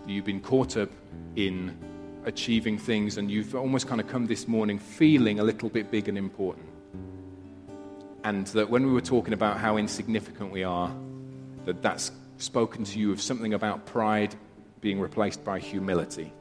You've 0.07 0.25
been 0.25 0.41
caught 0.41 0.77
up 0.77 0.89
in 1.35 1.77
achieving 2.25 2.79
things, 2.79 3.17
and 3.17 3.29
you've 3.29 3.53
almost 3.53 3.87
kind 3.87 4.01
of 4.01 4.07
come 4.07 4.25
this 4.25 4.47
morning 4.47 4.79
feeling 4.79 5.39
a 5.39 5.43
little 5.43 5.69
bit 5.69 5.91
big 5.91 6.09
and 6.09 6.17
important. 6.17 6.65
And 8.23 8.47
that 8.47 8.71
when 8.71 8.83
we 8.87 8.91
were 8.91 8.99
talking 8.99 9.33
about 9.33 9.57
how 9.57 9.77
insignificant 9.77 10.51
we 10.51 10.63
are, 10.63 10.91
that 11.65 11.83
that's 11.83 12.11
spoken 12.39 12.83
to 12.85 12.97
you 12.97 13.11
of 13.11 13.21
something 13.21 13.53
about 13.53 13.85
pride 13.85 14.33
being 14.81 14.99
replaced 14.99 15.45
by 15.45 15.59
humility. 15.59 16.33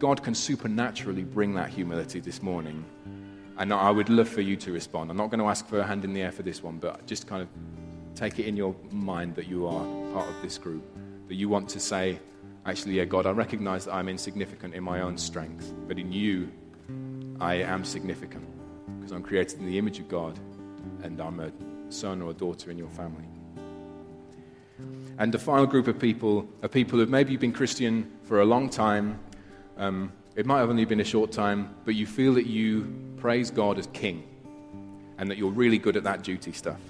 God 0.00 0.24
can 0.24 0.34
supernaturally 0.34 1.22
bring 1.22 1.54
that 1.54 1.70
humility 1.70 2.18
this 2.18 2.42
morning. 2.42 2.84
And 3.60 3.74
I 3.74 3.90
would 3.90 4.08
love 4.08 4.26
for 4.26 4.40
you 4.40 4.56
to 4.56 4.72
respond. 4.72 5.10
I'm 5.10 5.18
not 5.18 5.28
going 5.28 5.38
to 5.38 5.44
ask 5.44 5.66
for 5.66 5.80
a 5.80 5.86
hand 5.86 6.02
in 6.06 6.14
the 6.14 6.22
air 6.22 6.32
for 6.32 6.42
this 6.42 6.62
one, 6.62 6.78
but 6.78 7.06
just 7.06 7.26
kind 7.26 7.42
of 7.42 7.48
take 8.14 8.38
it 8.38 8.46
in 8.46 8.56
your 8.56 8.74
mind 8.90 9.34
that 9.34 9.48
you 9.48 9.66
are 9.66 9.84
part 10.14 10.26
of 10.26 10.40
this 10.40 10.56
group. 10.56 10.82
That 11.28 11.34
you 11.34 11.50
want 11.50 11.68
to 11.68 11.78
say, 11.78 12.18
actually, 12.64 12.94
yeah, 12.94 13.04
God, 13.04 13.26
I 13.26 13.32
recognize 13.32 13.84
that 13.84 13.92
I'm 13.92 14.08
insignificant 14.08 14.72
in 14.72 14.82
my 14.82 15.02
own 15.02 15.18
strength, 15.18 15.74
but 15.86 15.98
in 15.98 16.10
you, 16.10 16.50
I 17.38 17.56
am 17.56 17.84
significant 17.84 18.48
because 18.98 19.12
I'm 19.12 19.22
created 19.22 19.58
in 19.58 19.66
the 19.66 19.76
image 19.76 19.98
of 19.98 20.08
God 20.08 20.38
and 21.02 21.20
I'm 21.20 21.38
a 21.38 21.52
son 21.90 22.22
or 22.22 22.30
a 22.30 22.34
daughter 22.34 22.70
in 22.70 22.78
your 22.78 22.88
family. 22.88 23.28
And 25.18 25.34
the 25.34 25.38
final 25.38 25.66
group 25.66 25.86
of 25.86 25.98
people 25.98 26.48
are 26.62 26.68
people 26.68 26.98
who 26.98 27.04
maybe 27.04 27.32
you've 27.32 27.42
been 27.42 27.52
Christian 27.52 28.10
for 28.22 28.40
a 28.40 28.44
long 28.46 28.70
time 28.70 29.20
um, 29.76 30.12
it 30.36 30.46
might 30.46 30.60
have 30.60 30.70
only 30.70 30.84
been 30.84 31.00
a 31.00 31.04
short 31.04 31.32
time, 31.32 31.74
but 31.84 31.94
you 31.94 32.06
feel 32.06 32.34
that 32.34 32.46
you 32.46 33.09
praise 33.20 33.50
God 33.50 33.78
as 33.78 33.86
king 33.92 34.26
and 35.18 35.30
that 35.30 35.36
you're 35.36 35.50
really 35.50 35.78
good 35.78 35.96
at 35.96 36.04
that 36.04 36.22
duty 36.22 36.52
stuff. 36.52 36.80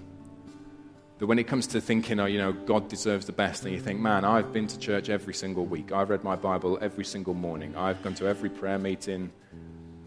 That 1.18 1.26
when 1.26 1.38
it 1.38 1.48
comes 1.48 1.66
to 1.68 1.80
thinking, 1.80 2.20
oh, 2.20 2.26
you 2.26 2.38
know, 2.38 2.52
God 2.52 2.88
deserves 2.88 3.26
the 3.26 3.32
best, 3.32 3.64
and 3.64 3.74
you 3.74 3.80
think, 3.80 4.00
man, 4.00 4.24
I've 4.24 4.52
been 4.52 4.68
to 4.68 4.78
church 4.78 5.10
every 5.10 5.34
single 5.34 5.66
week. 5.66 5.92
I've 5.92 6.08
read 6.08 6.24
my 6.24 6.36
Bible 6.36 6.78
every 6.80 7.04
single 7.04 7.34
morning. 7.34 7.76
I've 7.76 8.02
gone 8.02 8.14
to 8.14 8.26
every 8.26 8.48
prayer 8.48 8.78
meeting. 8.78 9.32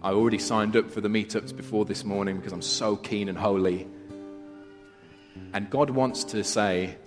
I 0.01 0.11
already 0.11 0.39
signed 0.39 0.75
up 0.75 0.89
for 0.89 1.01
the 1.01 1.09
meetups 1.09 1.55
before 1.55 1.85
this 1.85 2.03
morning 2.03 2.37
because 2.37 2.53
I'm 2.53 2.61
so 2.61 2.95
keen 2.95 3.29
and 3.29 3.37
holy. 3.37 3.87
And 5.53 5.69
God 5.69 5.89
wants 5.89 6.23
to 6.25 6.43
say, 6.43 6.97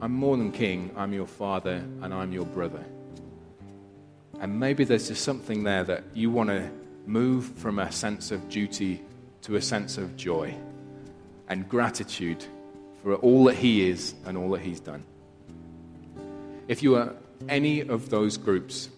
I'm 0.00 0.12
more 0.12 0.36
than 0.36 0.52
king, 0.52 0.90
I'm 0.96 1.12
your 1.12 1.26
father, 1.26 1.84
and 2.02 2.12
I'm 2.12 2.32
your 2.32 2.44
brother. 2.44 2.84
And 4.40 4.60
maybe 4.60 4.84
there's 4.84 5.08
just 5.08 5.24
something 5.24 5.62
there 5.62 5.84
that 5.84 6.04
you 6.14 6.30
want 6.30 6.50
to 6.50 6.70
move 7.08 7.46
from 7.56 7.78
a 7.78 7.90
sense 7.90 8.30
of 8.30 8.48
duty 8.48 9.02
to 9.40 9.56
a 9.56 9.62
sense 9.62 9.96
of 9.96 10.16
joy 10.16 10.54
and 11.48 11.66
gratitude 11.68 12.44
for 13.02 13.14
all 13.16 13.44
that 13.44 13.56
He 13.56 13.88
is 13.88 14.14
and 14.26 14.36
all 14.36 14.50
that 14.50 14.60
He's 14.60 14.78
done. 14.78 15.02
If 16.68 16.82
you 16.82 16.96
are 16.96 17.14
any 17.48 17.80
of 17.80 18.10
those 18.10 18.36
groups, 18.36 18.90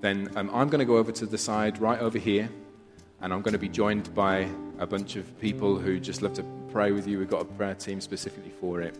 then 0.00 0.30
um, 0.36 0.48
I'm 0.54 0.68
going 0.68 0.78
to 0.78 0.86
go 0.86 0.96
over 0.96 1.12
to 1.12 1.26
the 1.26 1.36
side 1.36 1.78
right 1.80 2.00
over 2.00 2.18
here, 2.18 2.48
and 3.20 3.32
I'm 3.32 3.42
going 3.42 3.52
to 3.52 3.58
be 3.58 3.68
joined 3.68 4.14
by 4.14 4.48
a 4.78 4.86
bunch 4.86 5.16
of 5.16 5.38
people 5.38 5.78
who 5.78 6.00
just 6.00 6.22
love 6.22 6.32
to 6.34 6.44
pray 6.72 6.92
with 6.92 7.06
you. 7.06 7.18
We've 7.18 7.28
got 7.28 7.42
a 7.42 7.44
prayer 7.44 7.74
team 7.74 8.00
specifically 8.00 8.52
for 8.58 8.80
it. 8.80 8.96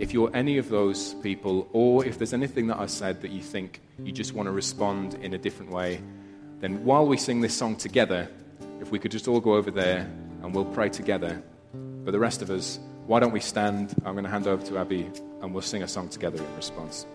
If 0.00 0.12
you're 0.12 0.34
any 0.34 0.58
of 0.58 0.68
those 0.68 1.14
people, 1.14 1.68
or 1.72 2.04
if 2.04 2.18
there's 2.18 2.32
anything 2.32 2.66
that 2.68 2.78
I 2.78 2.86
said 2.86 3.22
that 3.22 3.30
you 3.30 3.42
think 3.42 3.80
you 4.02 4.10
just 4.10 4.32
want 4.32 4.46
to 4.46 4.52
respond 4.52 5.14
in 5.14 5.34
a 5.34 5.38
different 5.38 5.70
way, 5.70 6.00
then 6.60 6.84
while 6.84 7.06
we 7.06 7.16
sing 7.16 7.40
this 7.40 7.56
song 7.56 7.76
together, 7.76 8.28
if 8.80 8.90
we 8.90 8.98
could 8.98 9.10
just 9.10 9.28
all 9.28 9.40
go 9.40 9.54
over 9.54 9.70
there 9.70 10.10
and 10.42 10.54
we'll 10.54 10.64
pray 10.64 10.88
together. 10.88 11.42
But 12.04 12.12
the 12.12 12.18
rest 12.18 12.42
of 12.42 12.50
us, 12.50 12.80
why 13.06 13.20
don't 13.20 13.32
we 13.32 13.40
stand? 13.40 13.94
I'm 14.04 14.14
going 14.14 14.24
to 14.24 14.30
hand 14.30 14.46
over 14.46 14.64
to 14.66 14.78
Abby 14.78 15.10
and 15.40 15.52
we'll 15.52 15.62
sing 15.62 15.82
a 15.82 15.88
song 15.88 16.08
together 16.08 16.38
in 16.38 16.56
response. 16.56 17.06